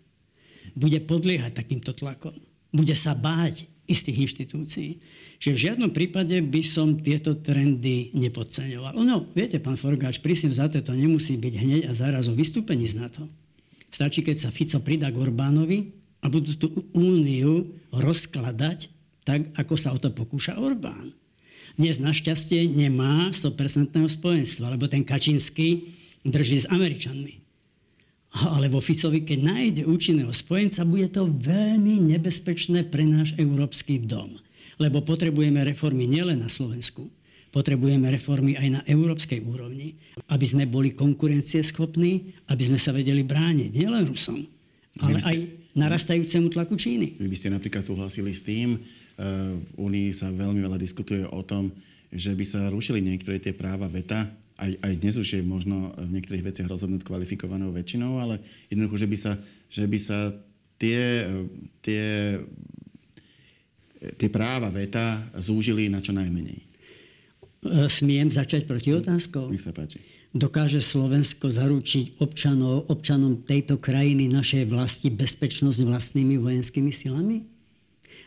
Bude 0.76 1.00
podliehať 1.00 1.56
takýmto 1.56 1.96
tlakom. 1.96 2.36
Bude 2.72 2.92
sa 2.92 3.16
báť 3.16 3.64
istých 3.88 4.28
inštitúcií. 4.28 5.00
Čiže 5.40 5.52
v 5.56 5.62
žiadnom 5.68 5.90
prípade 5.96 6.36
by 6.44 6.62
som 6.62 7.00
tieto 7.00 7.40
trendy 7.40 8.12
nepodceňoval. 8.14 8.94
No, 9.00 9.26
viete, 9.32 9.58
pán 9.58 9.80
Forgáč, 9.80 10.20
prísne 10.20 10.52
za 10.52 10.68
to 10.68 10.92
nemusí 10.92 11.40
byť 11.40 11.54
hneď 11.56 11.82
a 11.88 11.92
zaraz 11.96 12.28
o 12.28 12.36
vystúpení 12.36 12.84
z 12.84 13.00
NATO. 13.00 13.24
Stačí, 13.92 14.24
keď 14.24 14.36
sa 14.38 14.54
Fico 14.54 14.80
pridá 14.80 15.12
k 15.12 15.20
Orbánovi 15.20 15.92
a 16.24 16.28
budú 16.28 16.52
tú 16.56 16.68
úniu 16.96 17.76
rozkladať 17.92 18.88
tak, 19.24 19.52
ako 19.56 19.74
sa 19.76 19.92
o 19.92 19.98
to 20.00 20.12
pokúša 20.14 20.56
Orbán. 20.56 21.12
Dnes 21.80 21.96
našťastie 21.96 22.68
nemá 22.68 23.32
100% 23.32 23.96
spojenstva, 23.96 24.76
lebo 24.76 24.84
ten 24.88 25.00
Kačinský 25.00 25.88
drží 26.20 26.62
s 26.62 26.68
Američanmi. 26.68 27.40
Ale 28.32 28.72
vo 28.72 28.80
Ficovi, 28.80 29.24
keď 29.24 29.38
nájde 29.44 29.82
účinného 29.84 30.32
spojenca, 30.32 30.88
bude 30.88 31.08
to 31.12 31.28
veľmi 31.28 32.00
nebezpečné 32.16 32.88
pre 32.88 33.04
náš 33.04 33.36
európsky 33.36 34.00
dom. 34.00 34.40
Lebo 34.80 35.04
potrebujeme 35.04 35.60
reformy 35.60 36.08
nielen 36.08 36.40
na 36.40 36.48
Slovensku, 36.48 37.12
potrebujeme 37.52 38.08
reformy 38.08 38.56
aj 38.56 38.68
na 38.72 38.80
európskej 38.88 39.44
úrovni, 39.44 40.00
aby 40.32 40.46
sme 40.48 40.64
boli 40.64 40.96
konkurencieschopní, 40.96 42.40
aby 42.48 42.62
sme 42.64 42.80
sa 42.80 42.96
vedeli 42.96 43.20
brániť 43.20 43.68
nielen 43.68 44.08
Rusom, 44.08 44.40
ale 45.04 45.20
aj 45.20 45.36
narastajúcemu 45.76 46.48
tlaku 46.52 46.80
Číny. 46.80 47.20
Vy 47.20 47.28
by 47.28 47.36
ste 47.36 47.52
napríklad 47.52 47.84
súhlasili 47.84 48.32
s 48.32 48.40
tým, 48.40 48.80
v 49.18 49.74
Únii 49.76 50.10
sa 50.16 50.32
veľmi 50.32 50.60
veľa 50.62 50.78
diskutuje 50.80 51.24
o 51.28 51.40
tom, 51.44 51.72
že 52.12 52.36
by 52.36 52.44
sa 52.44 52.68
rušili 52.68 53.00
niektoré 53.00 53.40
tie 53.40 53.56
práva 53.56 53.88
VETA, 53.88 54.28
aj, 54.62 54.72
aj 54.78 54.92
dnes 55.00 55.14
už 55.18 55.28
je 55.38 55.42
možno 55.42 55.90
v 55.98 56.10
niektorých 56.20 56.46
veciach 56.52 56.68
rozhodnúť 56.70 57.02
kvalifikovanou 57.02 57.74
väčšinou, 57.74 58.22
ale 58.22 58.38
jednoducho, 58.70 58.96
že 59.02 59.08
by 59.08 59.16
sa, 59.18 59.32
že 59.66 59.84
by 59.88 59.98
sa 59.98 60.18
tie, 60.78 61.26
tie, 61.82 62.38
tie 64.14 64.28
práva 64.30 64.70
veta 64.70 65.24
zúžili 65.34 65.90
na 65.90 65.98
čo 65.98 66.14
najmenej. 66.14 66.62
Smiem 67.90 68.30
začať 68.30 68.66
proti 68.66 68.90
otázkou? 68.94 69.50
Nech 69.50 69.62
sa 69.62 69.74
páči. 69.74 70.02
Dokáže 70.32 70.80
Slovensko 70.80 71.52
zaručiť 71.52 72.18
občanov, 72.24 72.88
občanom 72.88 73.44
tejto 73.44 73.76
krajiny 73.76 74.32
našej 74.32 74.64
vlasti 74.64 75.12
bezpečnosť 75.12 75.84
vlastnými 75.84 76.40
vojenskými 76.40 76.88
silami? 76.88 77.51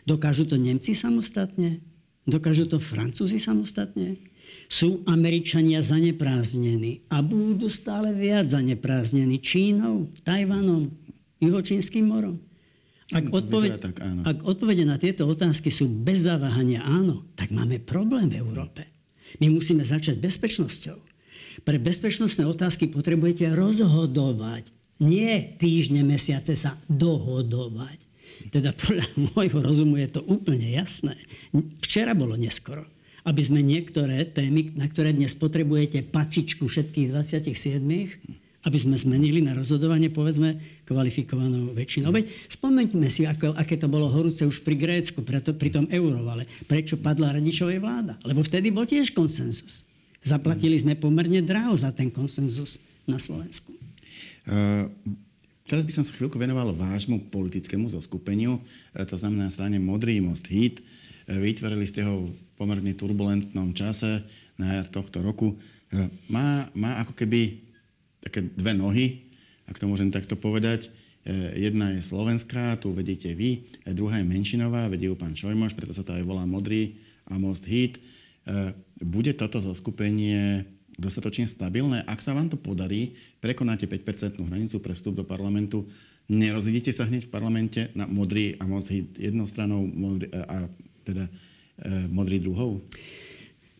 Dokážu 0.06 0.46
to 0.46 0.54
Nemci 0.54 0.94
samostatne? 0.94 1.82
Dokážu 2.22 2.70
to 2.70 2.78
Francúzi 2.78 3.42
samostatne? 3.42 4.22
Sú 4.70 5.02
Američania 5.06 5.82
zanepráznení 5.82 7.06
a 7.10 7.22
budú 7.22 7.66
stále 7.66 8.14
viac 8.14 8.46
zanepráznení 8.46 9.42
Čínou, 9.42 10.10
Tajvanom, 10.22 10.90
Juhočínskym 11.42 12.06
morom? 12.06 12.38
Ak, 13.14 13.30
odpoved- 13.30 13.78
tak, 13.78 14.02
ak 14.02 14.42
odpovede 14.42 14.82
na 14.82 14.98
tieto 14.98 15.30
otázky 15.30 15.70
sú 15.70 15.86
bez 15.86 16.26
zaváhania 16.26 16.82
áno, 16.82 17.22
tak 17.38 17.54
máme 17.54 17.78
problém 17.78 18.26
v 18.26 18.42
Európe. 18.42 18.82
My 19.38 19.50
musíme 19.50 19.86
začať 19.86 20.18
bezpečnosťou. 20.18 20.98
Pre 21.62 21.78
bezpečnostné 21.78 22.46
otázky 22.46 22.90
potrebujete 22.90 23.46
rozhodovať. 23.54 24.74
Nie 24.98 25.54
týždne, 25.54 26.02
mesiace 26.02 26.58
sa 26.58 26.78
dohodovať. 26.90 28.06
Teda 28.50 28.70
podľa 28.72 29.06
môjho 29.32 29.58
rozumu 29.62 29.98
je 29.98 30.08
to 30.08 30.20
úplne 30.26 30.66
jasné. 30.70 31.16
Včera 31.82 32.12
bolo 32.12 32.34
neskoro. 32.38 32.86
Aby 33.26 33.42
sme 33.42 33.58
niektoré 33.58 34.22
témy, 34.22 34.78
na 34.78 34.86
ktoré 34.86 35.10
dnes 35.10 35.34
potrebujete 35.34 36.06
pacičku 36.06 36.70
všetkých 36.70 37.10
27, 37.10 37.82
aby 38.66 38.78
sme 38.82 38.98
zmenili 38.98 39.38
na 39.38 39.54
rozhodovanie, 39.54 40.10
povedzme, 40.10 40.82
kvalifikovanou 40.86 41.70
väčšinou. 41.70 42.10
Veď 42.10 42.30
spomeňme 42.50 43.06
si, 43.06 43.22
ako, 43.22 43.54
aké 43.54 43.78
to 43.78 43.86
bolo 43.86 44.10
horúce 44.10 44.42
už 44.42 44.66
pri 44.66 44.74
Grécku, 44.74 45.22
preto, 45.22 45.54
pri 45.54 45.70
tom 45.70 45.86
eurovale. 45.86 46.50
Prečo 46.66 46.98
padla 46.98 47.34
radičovej 47.34 47.78
vláda? 47.78 48.18
Lebo 48.26 48.42
vtedy 48.42 48.74
bol 48.74 48.82
tiež 48.86 49.14
konsenzus. 49.14 49.86
Zaplatili 50.26 50.74
sme 50.74 50.98
pomerne 50.98 51.38
draho 51.46 51.78
za 51.78 51.94
ten 51.94 52.10
konsenzus 52.10 52.82
na 53.06 53.22
Slovensku. 53.22 53.70
Uh, 54.46 54.90
teraz 55.66 55.84
by 55.84 55.92
som 55.92 56.04
sa 56.06 56.14
chvíľku 56.14 56.38
venoval 56.38 56.72
vášmu 56.72 57.28
politickému 57.34 57.90
zoskupeniu, 57.90 58.62
uh, 58.62 59.04
to 59.04 59.18
znamená 59.18 59.50
na 59.50 59.54
strane 59.54 59.76
Modrý 59.82 60.22
most 60.22 60.46
hit. 60.46 60.80
Uh, 61.26 61.42
vytvorili 61.42 61.84
ste 61.84 62.06
ho 62.06 62.30
v 62.30 62.34
pomerne 62.56 62.96
turbulentnom 62.96 63.76
čase 63.76 64.24
na 64.56 64.80
jar 64.80 64.88
tohto 64.88 65.20
roku. 65.20 65.60
Má, 66.32 66.66
má 66.72 66.98
ako 67.04 67.12
keby 67.12 67.62
také 68.24 68.42
dve 68.42 68.72
nohy, 68.72 69.28
ak 69.68 69.76
to 69.78 69.84
môžem 69.84 70.08
takto 70.08 70.34
povedať. 70.34 70.88
Jedna 71.54 71.94
je 71.94 72.02
slovenská, 72.02 72.80
tu 72.80 72.90
vedíte 72.96 73.30
vy, 73.36 73.68
druhá 73.94 74.18
je 74.18 74.26
menšinová, 74.26 74.88
vedie 74.88 75.12
ju 75.12 75.14
pán 75.14 75.36
Šojmoš, 75.36 75.76
preto 75.76 75.92
sa 75.92 76.02
to 76.02 76.16
aj 76.16 76.24
volá 76.24 76.42
Modrý 76.48 76.96
a 77.28 77.36
Most 77.36 77.68
Hit. 77.68 78.00
Bude 78.98 79.36
toto 79.36 79.60
zoskupenie 79.60 80.66
dostatočne 80.96 81.46
stabilné? 81.46 82.02
Ak 82.08 82.24
sa 82.24 82.32
vám 82.32 82.48
to 82.48 82.56
podarí, 82.56 83.16
prekonáte 83.40 83.84
5% 83.84 84.40
hranicu 84.40 84.76
pre 84.80 84.96
vstup 84.96 85.16
do 85.16 85.24
parlamentu, 85.24 85.84
nerozidíte 86.26 86.90
sa 86.90 87.06
hneď 87.06 87.28
v 87.28 87.32
parlamente 87.32 87.80
na 87.94 88.08
modrý 88.08 88.58
a 88.58 88.66
modrý 88.66 89.06
jednou 89.14 89.46
stranou 89.46 89.86
modrý, 89.86 90.26
a 90.32 90.66
teda 91.06 91.24
e, 91.28 91.30
modrý 92.10 92.42
druhou? 92.42 92.82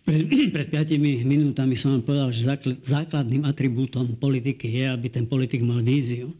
Pred, 0.06 0.22
pred 0.54 0.68
5 0.70 0.96
minútami 1.26 1.74
som 1.74 1.98
vám 1.98 2.04
povedal, 2.06 2.30
že 2.30 2.46
základným 2.86 3.42
atribútom 3.42 4.14
politiky 4.20 4.70
je, 4.70 4.84
aby 4.86 5.10
ten 5.10 5.26
politik 5.26 5.66
mal 5.66 5.82
víziu, 5.82 6.30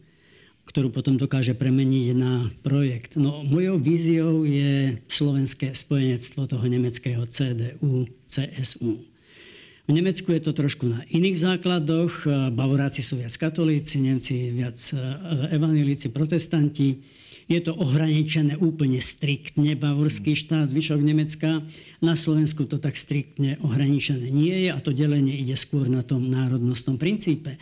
ktorú 0.67 0.91
potom 0.91 1.15
dokáže 1.15 1.55
premeniť 1.55 2.07
na 2.15 2.47
projekt. 2.59 3.15
No, 3.19 3.43
mojou 3.43 3.79
víziou 3.79 4.43
je 4.43 4.99
slovenské 5.07 5.71
spojenectvo 5.71 6.43
toho 6.47 6.63
nemeckého 6.67 7.23
CDU, 7.27 8.07
CSU. 8.27 9.03
V 9.87 9.95
Nemecku 9.95 10.35
je 10.35 10.43
to 10.43 10.51
trošku 10.51 10.83
na 10.83 10.99
iných 11.07 11.39
základoch. 11.39 12.27
Bavoráci 12.51 12.99
sú 12.99 13.23
viac 13.23 13.31
katolíci, 13.39 14.03
Nemci 14.03 14.51
viac 14.51 14.75
e, 14.91 14.99
evangelíci, 15.55 16.11
protestanti. 16.11 16.99
Je 17.47 17.55
to 17.63 17.71
ohraničené 17.71 18.59
úplne 18.59 18.99
striktne 18.99 19.79
bavorský 19.79 20.35
štát, 20.35 20.67
zvyšok 20.67 20.99
Nemecka. 20.99 21.63
Na 22.03 22.19
Slovensku 22.19 22.67
to 22.67 22.83
tak 22.83 22.99
striktne 22.99 23.55
ohraničené 23.63 24.27
nie 24.27 24.67
je 24.67 24.75
a 24.75 24.79
to 24.83 24.91
delenie 24.91 25.39
ide 25.39 25.55
skôr 25.55 25.87
na 25.87 26.03
tom 26.03 26.27
národnostnom 26.27 26.99
princípe. 26.99 27.55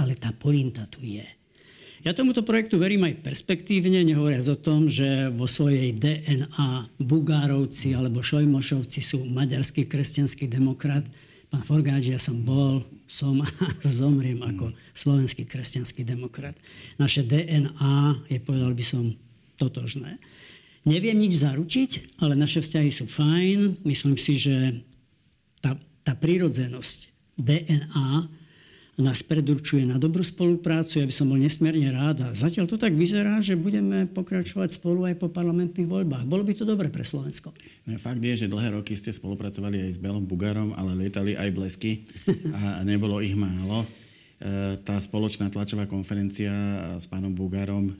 Ale 0.00 0.16
tá 0.16 0.32
pointa 0.32 0.88
tu 0.88 1.04
je. 1.04 1.28
Ja 2.08 2.16
tomuto 2.16 2.40
projektu 2.40 2.80
verím 2.80 3.04
aj 3.04 3.20
perspektívne, 3.20 4.00
nehovoriac 4.00 4.48
o 4.48 4.56
tom, 4.56 4.88
že 4.88 5.28
vo 5.28 5.44
svojej 5.44 5.92
DNA 5.92 6.96
Bugárovci 7.04 7.92
alebo 7.92 8.24
Šojmošovci 8.24 9.00
sú 9.04 9.28
maďarský 9.28 9.84
kresťanský 9.84 10.48
demokrat, 10.48 11.04
Pán 11.46 11.62
Forgáč, 11.62 12.10
ja 12.10 12.18
som 12.18 12.42
bol, 12.42 12.82
som 13.06 13.38
a 13.42 13.46
zomriem 13.86 14.42
ako 14.42 14.74
slovenský 14.92 15.46
kresťanský 15.46 16.02
demokrat. 16.02 16.58
Naše 16.98 17.22
DNA 17.22 18.26
je, 18.26 18.38
povedal 18.42 18.74
by 18.74 18.84
som, 18.84 19.14
totožné. 19.56 20.20
Neviem 20.86 21.18
nič 21.18 21.42
zaručiť, 21.42 22.20
ale 22.22 22.38
naše 22.38 22.62
vzťahy 22.62 22.90
sú 22.92 23.10
fajn. 23.10 23.82
Myslím 23.82 24.14
si, 24.20 24.38
že 24.38 24.84
tá, 25.58 25.74
tá 26.06 26.14
prírodzenosť 26.14 27.10
DNA 27.40 28.30
nás 28.96 29.20
predurčuje 29.20 29.84
na 29.84 30.00
dobrú 30.00 30.24
spoluprácu. 30.24 31.04
Ja 31.04 31.06
by 31.08 31.12
som 31.12 31.28
bol 31.28 31.36
nesmierne 31.36 31.92
rád 31.92 32.24
a 32.24 32.28
zatiaľ 32.32 32.64
to 32.64 32.80
tak 32.80 32.96
vyzerá, 32.96 33.44
že 33.44 33.52
budeme 33.52 34.08
pokračovať 34.08 34.80
spolu 34.80 35.04
aj 35.04 35.20
po 35.20 35.28
parlamentných 35.28 35.84
voľbách. 35.84 36.24
Bolo 36.24 36.40
by 36.40 36.56
to 36.56 36.64
dobre 36.64 36.88
pre 36.88 37.04
Slovensko. 37.04 37.52
No, 37.84 38.00
fakt 38.00 38.24
je, 38.24 38.32
že 38.32 38.48
dlhé 38.48 38.72
roky 38.72 38.96
ste 38.96 39.12
spolupracovali 39.12 39.84
aj 39.84 39.90
s 39.96 39.98
Belom 40.00 40.24
Bugarom, 40.24 40.72
ale 40.72 40.96
lietali 40.96 41.36
aj 41.36 41.48
blesky 41.52 42.08
a 42.56 42.80
nebolo 42.88 43.20
ich 43.20 43.36
málo. 43.36 43.84
E, 43.84 44.80
tá 44.80 44.96
spoločná 44.96 45.52
tlačová 45.52 45.84
konferencia 45.84 46.52
s 46.96 47.04
pánom 47.04 47.36
Bugarom, 47.36 47.92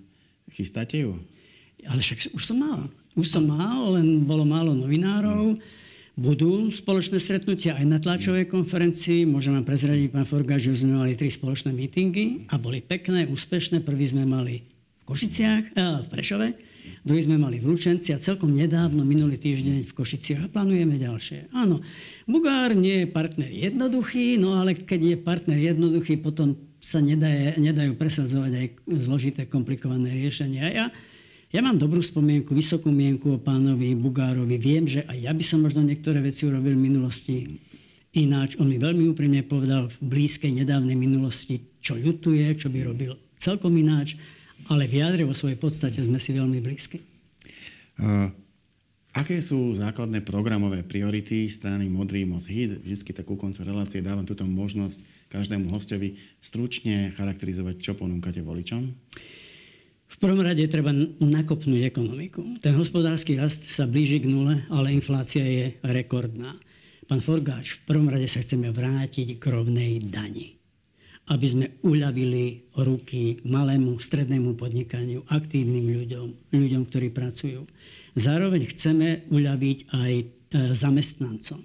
chystáte 0.48 0.96
ju? 0.96 1.20
Ale 1.84 2.00
však 2.00 2.32
už 2.32 2.40
som 2.40 2.56
mal. 2.56 2.88
Už 3.12 3.28
som 3.28 3.44
mal, 3.44 4.00
len 4.00 4.24
bolo 4.24 4.48
málo 4.48 4.72
novinárov. 4.72 5.60
Hmm 5.60 5.84
budú 6.16 6.72
spoločné 6.72 7.20
stretnutia 7.20 7.76
aj 7.76 7.84
na 7.84 8.00
tlačovej 8.00 8.48
konferencii. 8.48 9.28
Môžem 9.28 9.52
vám 9.52 9.68
prezradiť, 9.68 10.08
pán 10.08 10.24
Forga, 10.24 10.56
že 10.56 10.72
sme 10.72 10.96
mali 10.96 11.12
tri 11.12 11.28
spoločné 11.28 11.76
mítingy 11.76 12.48
a 12.48 12.56
boli 12.56 12.80
pekné, 12.80 13.28
úspešné. 13.28 13.84
Prvý 13.84 14.08
sme 14.08 14.24
mali 14.24 14.64
v 14.64 15.02
Košiciach, 15.04 15.76
eh, 15.76 16.00
v 16.02 16.06
Prešove, 16.08 16.48
druhý 17.04 17.20
sme 17.20 17.36
mali 17.36 17.60
v 17.60 17.68
Lučenci 17.68 18.16
a 18.16 18.18
celkom 18.18 18.48
nedávno, 18.48 19.04
minulý 19.04 19.36
týždeň 19.36 19.84
v 19.84 19.92
Košiciach 19.92 20.48
a 20.48 20.52
plánujeme 20.52 20.96
ďalšie. 20.96 21.52
Áno, 21.52 21.84
Bugár 22.24 22.72
nie 22.72 23.04
je 23.04 23.06
partner 23.12 23.52
jednoduchý, 23.52 24.40
no 24.40 24.56
ale 24.56 24.72
keď 24.72 25.00
je 25.14 25.16
partner 25.20 25.60
jednoduchý, 25.60 26.16
potom 26.16 26.56
sa 26.80 27.04
nedajú, 27.04 27.60
nedajú 27.60 27.92
presadzovať 27.92 28.52
aj 28.56 28.66
zložité, 29.04 29.40
komplikované 29.44 30.16
riešenia. 30.16 30.64
Ja 30.72 30.86
ja 31.54 31.60
mám 31.62 31.78
dobrú 31.78 32.02
spomienku, 32.02 32.52
vysokú 32.52 32.90
mienku 32.90 33.38
o 33.38 33.42
pánovi 33.42 33.94
Bugárovi. 33.94 34.58
Viem, 34.58 34.90
že 34.90 35.06
aj 35.06 35.18
ja 35.20 35.32
by 35.32 35.44
som 35.46 35.62
možno 35.62 35.86
niektoré 35.86 36.18
veci 36.18 36.42
urobil 36.44 36.74
v 36.74 36.86
minulosti 36.90 37.36
ináč. 38.16 38.56
On 38.58 38.66
mi 38.66 38.80
veľmi 38.80 39.06
úprimne 39.12 39.44
povedal 39.46 39.86
v 39.86 39.96
blízkej 40.00 40.50
nedávnej 40.64 40.96
minulosti, 40.96 41.78
čo 41.78 41.94
ľutuje, 41.94 42.56
čo 42.58 42.72
by 42.72 42.80
robil 42.82 43.14
celkom 43.36 43.72
ináč, 43.76 44.16
ale 44.72 44.88
v 44.88 45.04
jadre 45.04 45.22
vo 45.22 45.36
svojej 45.36 45.60
podstate 45.60 46.00
sme 46.02 46.18
si 46.18 46.32
veľmi 46.32 46.58
blízki. 46.58 46.98
Uh, 47.96 48.28
aké 49.14 49.38
sú 49.40 49.72
základné 49.76 50.24
programové 50.24 50.82
priority 50.82 51.46
strany 51.52 51.86
Modrý 51.86 52.26
most 52.26 52.50
hit? 52.50 52.80
Vždy 52.82 53.22
takú 53.22 53.38
koncu 53.38 53.62
relácie 53.62 54.02
dávam 54.02 54.26
túto 54.26 54.42
možnosť 54.44 55.30
každému 55.30 55.70
hostovi 55.70 56.16
stručne 56.40 57.12
charakterizovať, 57.14 57.80
čo 57.80 57.92
ponúkate 57.94 58.40
voličom. 58.40 58.92
V 60.16 60.24
prvom 60.24 60.40
rade 60.40 60.64
treba 60.72 60.96
nakopnúť 61.20 61.92
ekonomiku. 61.92 62.56
Ten 62.64 62.72
hospodársky 62.72 63.36
rast 63.36 63.68
sa 63.68 63.84
blíži 63.84 64.24
k 64.24 64.32
nule, 64.32 64.64
ale 64.72 64.96
inflácia 64.96 65.44
je 65.44 65.76
rekordná. 65.84 66.56
Pán 67.04 67.20
Forgáč, 67.20 67.76
v 67.84 67.92
prvom 67.92 68.08
rade 68.08 68.24
sa 68.24 68.40
chceme 68.40 68.72
vrátiť 68.72 69.36
k 69.36 69.44
rovnej 69.44 70.00
dani. 70.00 70.56
Aby 71.28 71.46
sme 71.46 71.66
uľavili 71.84 72.72
ruky 72.80 73.44
malému, 73.44 74.00
strednému 74.00 74.56
podnikaniu, 74.56 75.20
aktívnym 75.28 75.84
ľuďom, 75.84 76.28
ľuďom, 76.48 76.82
ktorí 76.88 77.12
pracujú. 77.12 77.68
Zároveň 78.16 78.72
chceme 78.72 79.28
uľaviť 79.28 79.78
aj 79.92 80.12
e, 80.16 80.24
zamestnancom, 80.72 81.60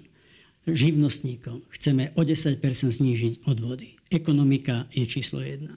živnostníkom. 0.68 1.64
Chceme 1.72 2.12
o 2.14 2.20
10% 2.20 2.60
znížiť 2.92 3.48
odvody. 3.48 3.96
Ekonomika 4.12 4.92
je 4.92 5.08
číslo 5.08 5.40
jedna. 5.40 5.72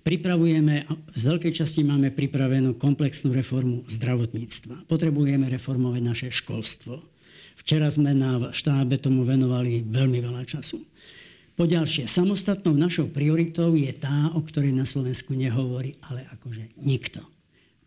Pripravujeme, 0.00 0.88
z 1.12 1.22
veľkej 1.28 1.52
časti 1.52 1.84
máme 1.84 2.08
pripravenú 2.08 2.80
komplexnú 2.80 3.36
reformu 3.36 3.84
zdravotníctva. 3.84 4.88
Potrebujeme 4.88 5.44
reformovať 5.52 6.00
naše 6.00 6.28
školstvo. 6.32 7.04
Včera 7.60 7.92
sme 7.92 8.16
na 8.16 8.48
štábe 8.48 8.96
tomu 8.96 9.28
venovali 9.28 9.84
veľmi 9.84 10.24
veľa 10.24 10.48
času. 10.48 10.80
Poďalšie, 11.60 12.08
samostatnou 12.08 12.72
našou 12.72 13.12
prioritou 13.12 13.76
je 13.76 13.92
tá, 13.92 14.32
o 14.32 14.40
ktorej 14.40 14.72
na 14.72 14.88
Slovensku 14.88 15.36
nehovorí, 15.36 15.92
ale 16.08 16.24
akože 16.32 16.80
nikto. 16.80 17.20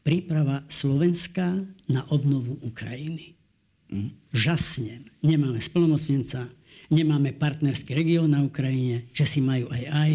Príprava 0.06 0.62
Slovenska 0.70 1.58
na 1.90 2.06
obnovu 2.14 2.62
Ukrajiny. 2.62 3.34
Mm. 3.90 4.14
Žasnem. 4.30 5.10
Nemáme 5.26 5.58
splnomocnenca, 5.58 6.46
nemáme 6.92 7.32
partnerský 7.36 7.96
región 7.96 8.32
na 8.32 8.44
Ukrajine, 8.44 9.08
si 9.24 9.40
majú 9.40 9.70
aj 9.72 9.84
aj. 9.88 10.12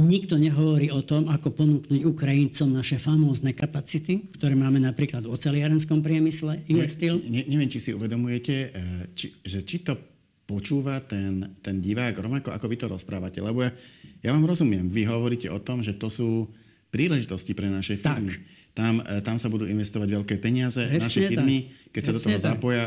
Nikto 0.00 0.40
nehovorí 0.40 0.88
o 0.88 1.04
tom, 1.04 1.28
ako 1.28 1.52
ponúknuť 1.52 2.00
Ukrajincom 2.08 2.72
naše 2.72 2.96
famózne 2.96 3.52
kapacity, 3.52 4.32
ktoré 4.34 4.56
máme 4.56 4.80
napríklad 4.80 5.28
v 5.28 5.34
oceliarenskom 5.36 6.00
priemysle, 6.00 6.64
Steel. 6.90 7.20
Ne, 7.22 7.44
neviem, 7.46 7.68
či 7.68 7.78
si 7.78 7.90
uvedomujete, 7.92 8.54
eh, 8.54 8.70
či, 9.12 9.30
že 9.44 9.62
či 9.62 9.84
to 9.84 9.94
počúva 10.50 10.98
ten, 11.06 11.54
ten 11.62 11.78
divák 11.78 12.18
rovnako, 12.18 12.50
ako 12.50 12.66
vy 12.66 12.76
to 12.80 12.86
rozprávate. 12.90 13.38
Lebo 13.38 13.62
ja, 13.62 13.70
ja 14.26 14.34
vám 14.34 14.42
rozumiem, 14.42 14.90
vy 14.90 15.06
hovoríte 15.06 15.46
o 15.46 15.62
tom, 15.62 15.78
že 15.78 15.94
to 15.94 16.10
sú 16.10 16.50
príležitosti 16.90 17.54
pre 17.54 17.70
naše 17.70 17.94
firmy. 17.94 18.34
Tak. 18.34 18.58
Tam, 18.74 18.94
e, 18.98 19.22
tam 19.22 19.38
sa 19.38 19.46
budú 19.46 19.70
investovať 19.70 20.10
veľké 20.10 20.34
peniaze. 20.42 20.82
Presne 20.82 21.06
naše 21.06 21.20
firmy, 21.30 21.56
tak. 21.70 21.90
keď 21.94 22.02
sa 22.02 22.12
do 22.14 22.20
toho 22.22 22.38
tak. 22.42 22.46
zapoja, 22.50 22.84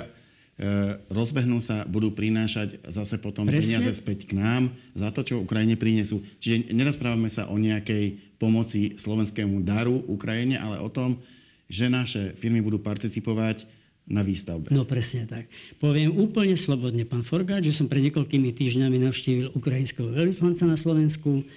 rozbehnú 1.10 1.66
sa, 1.66 1.82
budú 1.90 2.14
prinášať 2.14 2.78
zase 2.86 3.18
potom 3.18 3.50
Presne. 3.50 3.82
peniaze 3.82 3.98
späť 3.98 4.30
k 4.30 4.38
nám 4.38 4.70
za 4.94 5.10
to, 5.10 5.26
čo 5.26 5.42
Ukrajine 5.42 5.74
prinesú. 5.74 6.22
Čiže 6.38 6.70
nerozprávame 6.70 7.28
sa 7.28 7.50
o 7.50 7.58
nejakej 7.58 8.38
pomoci 8.38 8.94
slovenskému 9.00 9.66
daru 9.66 10.06
Ukrajine, 10.06 10.62
ale 10.62 10.78
o 10.78 10.94
tom, 10.94 11.18
že 11.66 11.90
naše 11.90 12.38
firmy 12.38 12.62
budú 12.62 12.78
participovať 12.78 13.66
na 14.04 14.20
výstavbe. 14.20 14.68
No 14.70 14.84
presne 14.84 15.24
tak. 15.26 15.48
Poviem 15.80 16.12
úplne 16.12 16.60
slobodne, 16.60 17.08
pán 17.08 17.24
Forgáč, 17.24 17.72
že 17.72 17.78
som 17.80 17.88
pred 17.88 18.04
niekoľkými 18.12 18.52
týždňami 18.52 19.00
navštívil 19.10 19.56
ukrajinského 19.56 20.12
veľvyslanca 20.12 20.68
na 20.68 20.76
Slovensku 20.76 21.48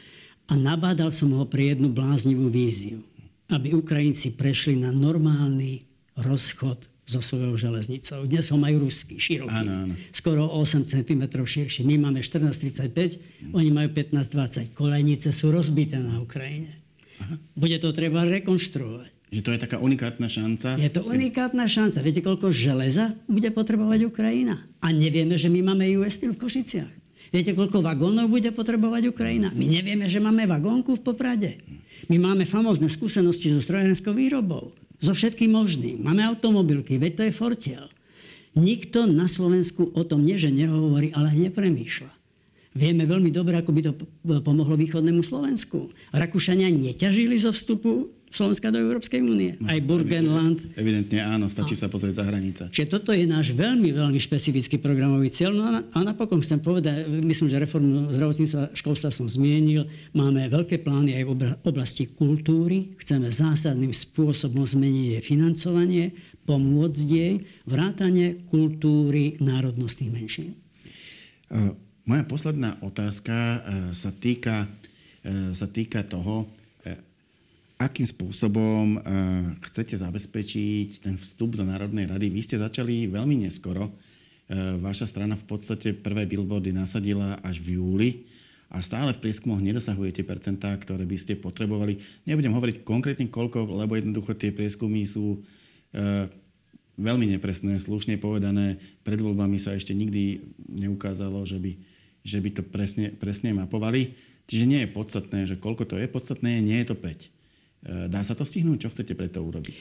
a 0.47 0.55
nabádal 0.55 1.11
som 1.11 1.35
ho 1.35 1.45
pre 1.45 1.75
jednu 1.75 1.91
bláznivú 1.91 2.47
víziu. 2.47 3.03
Aby 3.51 3.75
Ukrajinci 3.75 4.39
prešli 4.39 4.79
na 4.79 4.95
normálny 4.95 5.85
rozchod 6.15 6.87
so 7.07 7.23
svojou 7.23 7.55
železnicou. 7.55 8.27
Dnes 8.27 8.51
ho 8.51 8.59
majú 8.59 8.83
ruský, 8.83 9.15
široký. 9.15 9.63
Áno, 9.63 9.73
áno. 9.87 9.95
Skoro 10.11 10.51
8 10.51 10.83
cm 10.83 11.23
širší. 11.39 11.87
My 11.87 12.03
máme 12.03 12.19
14,35, 12.19 13.55
oni 13.55 13.71
majú 13.71 13.89
15,20. 13.95 14.75
Kolejnice 14.75 15.31
sú 15.31 15.55
rozbité 15.55 16.03
na 16.03 16.19
Ukrajine. 16.19 16.83
Aha. 17.23 17.39
Bude 17.55 17.79
to 17.79 17.95
treba 17.95 18.27
rekonštruovať. 18.27 19.15
Že 19.31 19.41
to 19.43 19.51
je 19.55 19.59
taká 19.59 19.77
unikátna 19.79 20.27
šanca? 20.31 20.79
Je 20.79 20.91
to 20.91 21.03
unikátna 21.07 21.67
šanca. 21.67 21.99
Viete, 22.03 22.23
koľko 22.23 22.51
železa 22.51 23.15
bude 23.27 23.51
potrebovať 23.55 24.07
Ukrajina? 24.07 24.67
A 24.83 24.91
nevieme, 24.95 25.35
že 25.39 25.51
my 25.51 25.63
máme 25.63 25.87
US 25.99 26.19
Steel 26.19 26.35
v 26.35 26.43
Košiciach. 26.43 26.93
Viete, 27.35 27.51
koľko 27.55 27.83
vagónov 27.83 28.31
bude 28.31 28.55
potrebovať 28.55 29.11
Ukrajina? 29.11 29.51
My 29.51 29.67
nevieme, 29.67 30.07
že 30.07 30.23
máme 30.23 30.47
vagónku 30.47 30.95
v 30.95 31.03
Poprade. 31.03 31.59
My 32.07 32.23
máme 32.23 32.47
famózne 32.47 32.87
skúsenosti 32.87 33.51
so 33.51 33.59
strojárenskou 33.59 34.15
výrobou. 34.15 34.71
So 35.01 35.13
všetkým 35.13 35.53
možným. 35.53 36.01
Máme 36.01 36.25
automobilky, 36.25 36.97
veď 36.97 37.13
to 37.13 37.23
je 37.29 37.33
fortiel. 37.35 37.85
Nikto 38.57 39.05
na 39.05 39.29
Slovensku 39.29 39.93
o 39.93 40.03
tom 40.09 40.25
nie, 40.25 40.41
že 40.41 40.49
nehovorí, 40.49 41.13
ale 41.13 41.37
nepremýšľa. 41.37 42.13
Vieme 42.77 43.09
veľmi 43.09 43.33
dobre, 43.33 43.57
ako 43.57 43.73
by 43.73 43.81
to 43.85 43.93
pomohlo 44.45 44.77
východnému 44.77 45.25
Slovensku. 45.25 45.93
Rakúšania 46.13 46.69
neťažili 46.69 47.41
zo 47.41 47.53
vstupu 47.53 48.13
Slovenska 48.37 48.69
do 48.69 48.77
Európskej 48.77 49.25
únie. 49.25 49.57
No, 49.57 49.73
Aj 49.73 49.81
Burgenland. 49.81 50.61
Evidentne 50.77 51.25
áno, 51.25 51.49
stačí 51.49 51.73
no. 51.73 51.81
sa 51.81 51.89
pozrieť 51.89 52.21
za 52.21 52.25
hranice. 52.29 52.63
Čiže 52.69 52.89
toto 52.93 53.17
je 53.17 53.25
náš 53.25 53.57
veľmi, 53.57 53.97
veľmi 53.97 54.21
špecifický 54.21 54.77
programový 54.77 55.33
cieľ. 55.33 55.57
No 55.57 55.65
a, 55.65 55.81
a 55.81 55.99
napokon 56.05 56.45
chcem 56.45 56.61
povedať, 56.61 57.09
myslím, 57.09 57.49
že 57.49 57.57
reformu 57.57 58.13
zdravotníctva 58.13 58.77
školstva 58.77 59.09
som 59.09 59.25
zmienil. 59.25 59.89
Máme 60.13 60.45
veľké 60.53 60.85
plány 60.85 61.17
aj 61.17 61.25
v 61.25 61.31
oblasti 61.65 62.13
kultúry. 62.13 62.93
Chceme 63.01 63.33
zásadným 63.33 63.97
spôsobom 63.97 64.69
zmeniť 64.69 65.17
jej 65.17 65.23
financovanie, 65.25 66.13
pomôcť 66.45 67.07
jej, 67.09 67.33
vrátanie 67.65 68.45
kultúry 68.53 69.41
národnostných 69.41 70.13
menšín. 70.13 70.53
Uh, 71.49 71.73
moja 72.05 72.23
posledná 72.29 72.77
otázka 72.85 73.35
uh, 73.35 73.59
sa 73.97 74.13
týka, 74.13 74.67
uh, 74.67 75.55
sa 75.57 75.67
týka 75.71 76.05
toho, 76.05 76.47
akým 77.77 78.09
spôsobom 78.09 78.97
uh, 78.97 79.03
chcete 79.69 80.01
zabezpečiť 80.01 81.05
ten 81.05 81.21
vstup 81.21 81.61
do 81.61 81.65
Národnej 81.65 82.09
rady. 82.09 82.33
Vy 82.33 82.41
ste 82.41 82.57
začali 82.57 83.05
veľmi 83.05 83.45
neskoro. 83.45 83.93
Uh, 84.49 84.81
vaša 84.81 85.05
strana 85.05 85.37
v 85.37 85.45
podstate 85.45 85.93
prvé 85.93 86.25
billboardy 86.25 86.73
nasadila 86.73 87.37
až 87.45 87.61
v 87.61 87.77
júli 87.77 88.11
a 88.73 88.81
stále 88.81 89.13
v 89.13 89.23
prieskumoch 89.23 89.61
nedosahujete 89.61 90.25
percentá, 90.25 90.73
ktoré 90.73 91.05
by 91.05 91.17
ste 91.21 91.37
potrebovali. 91.37 92.01
Nebudem 92.25 92.57
hovoriť 92.57 92.77
konkrétne 92.83 93.29
koľko, 93.29 93.69
lebo 93.69 93.95
jednoducho 93.95 94.33
tie 94.33 94.57
prieskumy 94.57 95.05
sú 95.05 95.37
uh, 95.37 96.27
veľmi 96.97 97.29
nepresné, 97.37 97.77
slušne 97.77 98.17
povedané. 98.17 98.81
Pred 99.05 99.21
voľbami 99.21 99.61
sa 99.61 99.77
ešte 99.77 99.93
nikdy 99.93 100.41
neukázalo, 100.65 101.45
že 101.45 101.61
by, 101.61 101.73
že 102.25 102.39
by 102.41 102.51
to 102.57 102.63
presne, 102.65 103.13
presne 103.13 103.53
mapovali. 103.53 104.17
Čiže 104.49 104.65
nie 104.65 104.81
je 104.81 104.95
podstatné, 104.97 105.45
že 105.45 105.61
koľko 105.61 105.85
to 105.85 106.01
je 106.01 106.09
podstatné, 106.09 106.65
nie 106.65 106.81
je 106.81 106.89
to 106.89 106.97
5. 106.97 107.36
E, 107.85 108.09
dá 108.09 108.25
sa 108.25 108.33
to 108.33 108.47
stihnúť? 108.47 108.87
Čo 108.87 108.93
chcete 108.95 109.13
pre 109.13 109.29
to 109.29 109.45
urobiť? 109.45 109.75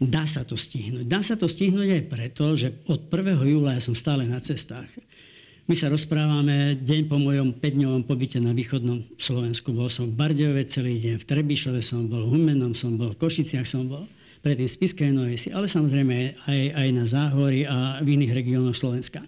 Dá 0.00 0.24
sa 0.24 0.46
to 0.46 0.56
stihnúť. 0.56 1.04
Dá 1.04 1.20
sa 1.20 1.36
to 1.36 1.44
stihnúť 1.44 1.88
aj 2.00 2.02
preto, 2.08 2.56
že 2.56 2.72
od 2.88 3.12
1. 3.12 3.36
júla 3.44 3.76
ja 3.76 3.82
som 3.84 3.92
stále 3.92 4.24
na 4.24 4.40
cestách. 4.40 4.88
My 5.68 5.78
sa 5.78 5.86
rozprávame 5.86 6.82
deň 6.82 7.06
po 7.06 7.20
mojom 7.20 7.54
5-dňovom 7.54 8.02
pobyte 8.02 8.42
na 8.42 8.50
východnom 8.50 9.06
Slovensku. 9.20 9.70
Bol 9.70 9.86
som 9.86 10.10
v 10.10 10.18
Bardejove 10.18 10.66
celý 10.66 10.98
deň, 10.98 11.22
v 11.22 11.28
Trebišove 11.30 11.78
som 11.78 12.10
bol, 12.10 12.26
v 12.26 12.34
Humennom 12.34 12.74
som 12.74 12.98
bol, 12.98 13.14
v 13.14 13.20
Košiciach 13.22 13.68
som 13.68 13.86
bol, 13.86 14.08
predtým 14.42 14.66
v 14.66 14.72
Spiskej 14.72 15.10
Novesi, 15.14 15.54
ale 15.54 15.70
samozrejme 15.70 16.42
aj, 16.48 16.60
aj 16.74 16.88
na 16.90 17.04
Záhory 17.06 17.68
a 17.68 18.02
v 18.02 18.18
iných 18.18 18.34
regiónoch 18.34 18.74
Slovenska. 18.74 19.22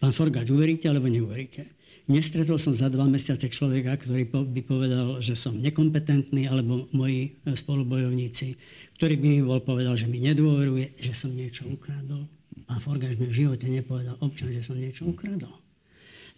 Pán 0.00 0.16
Forgáč, 0.16 0.48
uveríte 0.48 0.88
alebo 0.88 1.12
neuveríte? 1.12 1.81
Nestretol 2.10 2.58
som 2.58 2.74
za 2.74 2.90
dva 2.90 3.06
mesiace 3.06 3.46
človeka, 3.46 3.94
ktorý 3.94 4.26
by 4.26 4.62
povedal, 4.66 5.22
že 5.22 5.38
som 5.38 5.54
nekompetentný, 5.54 6.50
alebo 6.50 6.90
moji 6.90 7.38
e, 7.46 7.54
spolubojovníci, 7.54 8.58
ktorý 8.98 9.14
by 9.22 9.26
mi 9.30 9.40
bol 9.46 9.62
povedal, 9.62 9.94
že 9.94 10.10
mi 10.10 10.18
nedôveruje, 10.18 10.98
že 10.98 11.14
som 11.14 11.30
niečo 11.30 11.62
ukradol. 11.70 12.26
Pán 12.66 12.82
Forgáš 12.82 13.14
mi 13.22 13.30
v 13.30 13.46
živote 13.46 13.70
nepovedal 13.70 14.18
občan, 14.18 14.50
že 14.50 14.66
som 14.66 14.74
niečo 14.74 15.06
ukradol. 15.06 15.54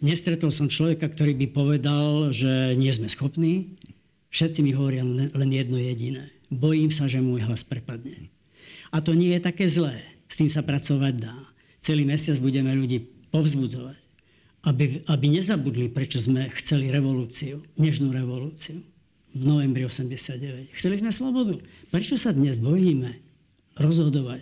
Nestretol 0.05 0.53
som 0.53 0.69
človeka, 0.69 1.09
ktorý 1.09 1.33
by 1.33 1.47
povedal, 1.49 2.29
že 2.29 2.77
nie 2.77 2.93
sme 2.93 3.09
schopní. 3.09 3.73
Všetci 4.29 4.61
mi 4.61 4.75
hovoria 4.75 5.01
len 5.07 5.49
jedno 5.49 5.81
jediné. 5.81 6.29
Bojím 6.53 6.93
sa, 6.93 7.09
že 7.09 7.25
môj 7.25 7.41
hlas 7.41 7.65
prepadne. 7.65 8.29
A 8.93 9.01
to 9.01 9.17
nie 9.17 9.33
je 9.33 9.41
také 9.41 9.65
zlé. 9.65 10.03
S 10.29 10.37
tým 10.37 10.51
sa 10.51 10.61
pracovať 10.61 11.13
dá. 11.17 11.37
Celý 11.81 12.05
mesiac 12.05 12.37
budeme 12.37 12.69
ľudí 12.75 13.01
povzbudzovať 13.33 14.04
aby, 14.65 15.05
aby 15.05 15.25
nezabudli, 15.29 15.93
prečo 15.93 16.17
sme 16.17 16.49
chceli 16.57 16.89
revolúciu, 16.89 17.61
nežnú 17.77 18.09
revolúciu 18.09 18.81
v 19.35 19.43
novembri 19.45 19.85
89. 19.85 20.73
Chceli 20.73 20.95
sme 20.97 21.13
slobodu. 21.13 21.61
Prečo 21.93 22.17
sa 22.17 22.33
dnes 22.33 22.57
bojíme 22.57 23.21
rozhodovať 23.77 24.41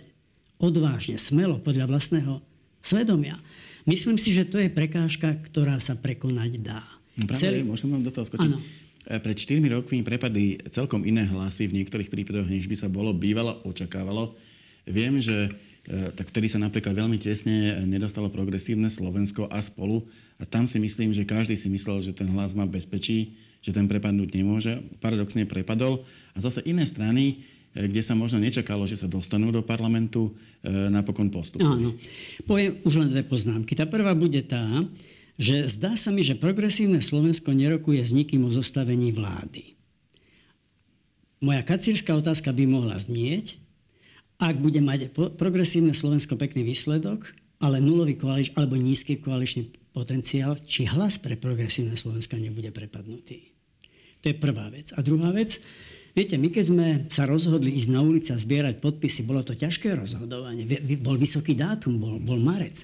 odvážne, 0.56 1.20
smelo, 1.20 1.60
podľa 1.60 1.90
vlastného 1.90 2.40
svedomia? 2.80 3.36
Myslím 3.84 4.16
si, 4.16 4.32
že 4.32 4.48
to 4.48 4.56
je 4.56 4.72
prekážka, 4.72 5.36
ktorá 5.44 5.76
sa 5.76 5.92
prekonať 5.92 6.62
dá. 6.62 6.80
No 7.20 7.28
práve, 7.28 7.44
Celý... 7.44 7.60
môžem 7.60 7.92
vám 7.92 8.00
do 8.00 8.08
toho 8.14 8.24
skočiť. 8.24 8.48
Ano. 8.48 8.58
E, 9.04 9.20
pred 9.20 9.36
4 9.36 9.60
rokmi 9.76 10.00
prepadli 10.00 10.56
celkom 10.72 11.04
iné 11.04 11.28
hlasy 11.28 11.68
v 11.68 11.84
niektorých 11.84 12.08
prípadoch, 12.08 12.48
než 12.48 12.64
by 12.64 12.76
sa 12.80 12.88
bolo 12.88 13.12
bývalo 13.12 13.60
očakávalo. 13.68 14.32
Viem, 14.88 15.20
že 15.20 15.52
tak 15.84 16.32
vtedy 16.32 16.48
sa 16.48 16.56
napríklad 16.56 16.96
veľmi 16.96 17.20
tesne 17.20 17.84
nedostalo 17.84 18.32
progresívne 18.32 18.88
Slovensko 18.88 19.52
a 19.52 19.60
spolu. 19.60 20.08
A 20.40 20.48
tam 20.48 20.64
si 20.64 20.80
myslím, 20.80 21.12
že 21.12 21.28
každý 21.28 21.54
si 21.60 21.68
myslel, 21.68 22.00
že 22.00 22.16
ten 22.16 22.26
hlas 22.32 22.56
má 22.56 22.64
bezpečí, 22.64 23.36
že 23.60 23.70
ten 23.72 23.84
prepadnúť 23.84 24.32
nemôže. 24.32 24.80
Paradoxne 24.98 25.44
prepadol. 25.44 26.02
A 26.32 26.40
zase 26.40 26.64
iné 26.64 26.88
strany, 26.88 27.44
e, 27.76 27.84
kde 27.88 28.00
sa 28.00 28.16
možno 28.16 28.40
nečakalo, 28.40 28.88
že 28.88 28.96
sa 28.96 29.08
dostanú 29.08 29.52
do 29.52 29.60
parlamentu, 29.60 30.32
e, 30.64 30.68
napokon 30.88 31.28
postupujú. 31.28 31.68
Áno. 31.68 31.90
Poviem 32.48 32.80
už 32.84 32.94
len 33.04 33.08
dve 33.12 33.22
poznámky. 33.24 33.76
Tá 33.76 33.84
prvá 33.84 34.16
bude 34.16 34.40
tá, 34.44 34.64
že 35.36 35.68
zdá 35.68 35.96
sa 35.96 36.12
mi, 36.12 36.20
že 36.20 36.36
progresívne 36.36 37.00
Slovensko 37.00 37.52
nerokuje 37.52 38.00
s 38.04 38.12
nikým 38.12 38.44
o 38.46 38.50
zostavení 38.50 39.12
vlády. 39.12 39.74
Moja 41.44 41.60
kacírska 41.60 42.16
otázka 42.16 42.56
by 42.56 42.64
mohla 42.64 42.96
znieť, 42.96 43.63
ak 44.38 44.56
bude 44.58 44.82
mať 44.82 45.14
progresívne 45.38 45.94
Slovensko 45.94 46.34
pekný 46.34 46.66
výsledok, 46.66 47.30
ale 47.62 47.78
nulový 47.78 48.18
koalič, 48.18 48.52
alebo 48.58 48.74
nízky 48.74 49.22
koaličný 49.22 49.70
potenciál, 49.94 50.58
či 50.58 50.90
hlas 50.90 51.22
pre 51.22 51.38
progresívne 51.38 51.94
Slovensko 51.94 52.36
nebude 52.36 52.74
prepadnutý. 52.74 53.54
To 54.20 54.32
je 54.32 54.36
prvá 54.36 54.72
vec. 54.72 54.90
A 54.96 55.04
druhá 55.04 55.30
vec, 55.30 55.60
viete, 56.16 56.34
my 56.34 56.48
keď 56.50 56.64
sme 56.64 56.86
sa 57.12 57.28
rozhodli 57.28 57.76
ísť 57.78 57.90
na 57.94 58.00
ulici 58.02 58.34
a 58.34 58.40
zbierať 58.40 58.82
podpisy, 58.82 59.22
bolo 59.22 59.46
to 59.46 59.54
ťažké 59.54 59.94
rozhodovanie. 59.94 60.66
Bol 60.98 61.20
vysoký 61.20 61.54
dátum, 61.54 62.00
bol, 62.00 62.18
bol 62.18 62.40
marec. 62.40 62.82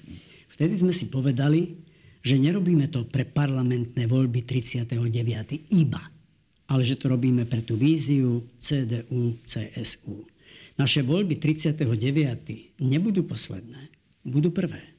Vtedy 0.55 0.77
sme 0.77 0.93
si 0.95 1.11
povedali, 1.11 1.81
že 2.21 2.37
nerobíme 2.37 2.87
to 2.93 3.09
pre 3.09 3.25
parlamentné 3.25 4.05
voľby 4.05 4.45
39. 4.45 5.73
iba, 5.73 6.03
ale 6.69 6.81
že 6.85 6.95
to 6.95 7.09
robíme 7.09 7.49
pre 7.49 7.65
tú 7.65 7.73
víziu 7.75 8.45
CDU, 8.61 9.41
CSU. 9.43 10.21
Naše 10.79 11.03
voľby 11.03 11.35
39. 11.35 11.87
nebudú 12.79 13.27
posledné, 13.27 13.91
budú 14.23 14.53
prvé. 14.53 14.91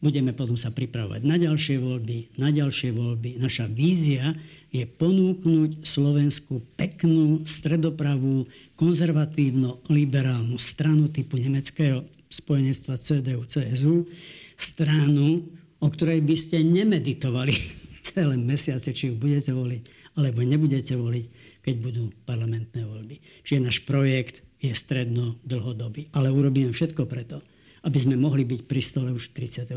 Budeme 0.00 0.32
potom 0.32 0.56
sa 0.56 0.72
pripravovať 0.72 1.20
na 1.28 1.36
ďalšie 1.36 1.76
voľby, 1.76 2.40
na 2.40 2.48
ďalšie 2.48 2.96
voľby. 2.96 3.36
Naša 3.36 3.68
vízia 3.68 4.32
je 4.72 4.88
ponúknuť 4.88 5.84
Slovensku 5.84 6.64
peknú, 6.80 7.44
stredopravú, 7.44 8.48
konzervatívno-liberálnu 8.80 10.56
stranu 10.56 11.12
typu 11.12 11.36
nemeckého 11.36 12.00
spojenectva 12.32 12.96
CDU-CSU, 12.96 14.08
stranu, 14.56 15.44
o 15.84 15.88
ktorej 15.92 16.24
by 16.24 16.36
ste 16.38 16.64
nemeditovali 16.64 17.52
celé 18.08 18.40
mesiace, 18.40 18.96
či 18.96 19.12
ju 19.12 19.20
budete 19.20 19.52
voliť, 19.52 20.16
alebo 20.16 20.40
nebudete 20.40 20.96
voliť, 20.96 21.26
keď 21.60 21.74
budú 21.76 22.08
parlamentné 22.24 22.88
voľby. 22.88 23.44
Čiže 23.44 23.60
náš 23.68 23.84
projekt 23.84 24.40
je 24.60 24.72
stredno 24.76 25.40
dlhodobý. 25.42 26.12
Ale 26.12 26.28
urobíme 26.28 26.70
všetko 26.70 27.08
preto, 27.08 27.40
aby 27.82 27.98
sme 27.98 28.20
mohli 28.20 28.44
byť 28.44 28.60
pri 28.68 28.80
stole 28.84 29.10
už 29.10 29.32
39. 29.32 29.72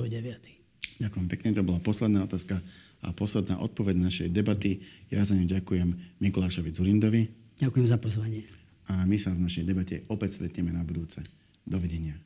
Ďakujem 0.99 1.27
pekne, 1.31 1.55
to 1.55 1.63
bola 1.65 1.79
posledná 1.79 2.27
otázka 2.27 2.59
a 3.03 3.11
posledná 3.11 3.59
odpoveď 3.59 3.95
našej 3.99 4.27
debaty. 4.31 4.83
Ja 5.11 5.23
za 5.23 5.35
ňu 5.35 5.47
ďakujem 5.47 6.19
Mikulášovi 6.19 6.69
Zulindovi. 6.71 7.21
Ďakujem 7.59 7.87
za 7.87 7.97
pozvanie. 7.99 8.43
A 8.91 9.07
my 9.07 9.15
sa 9.15 9.31
v 9.31 9.47
našej 9.47 9.63
debate 9.63 10.03
opäť 10.11 10.39
stretneme 10.39 10.75
na 10.75 10.83
budúce. 10.83 11.23
Dovidenia. 11.63 12.19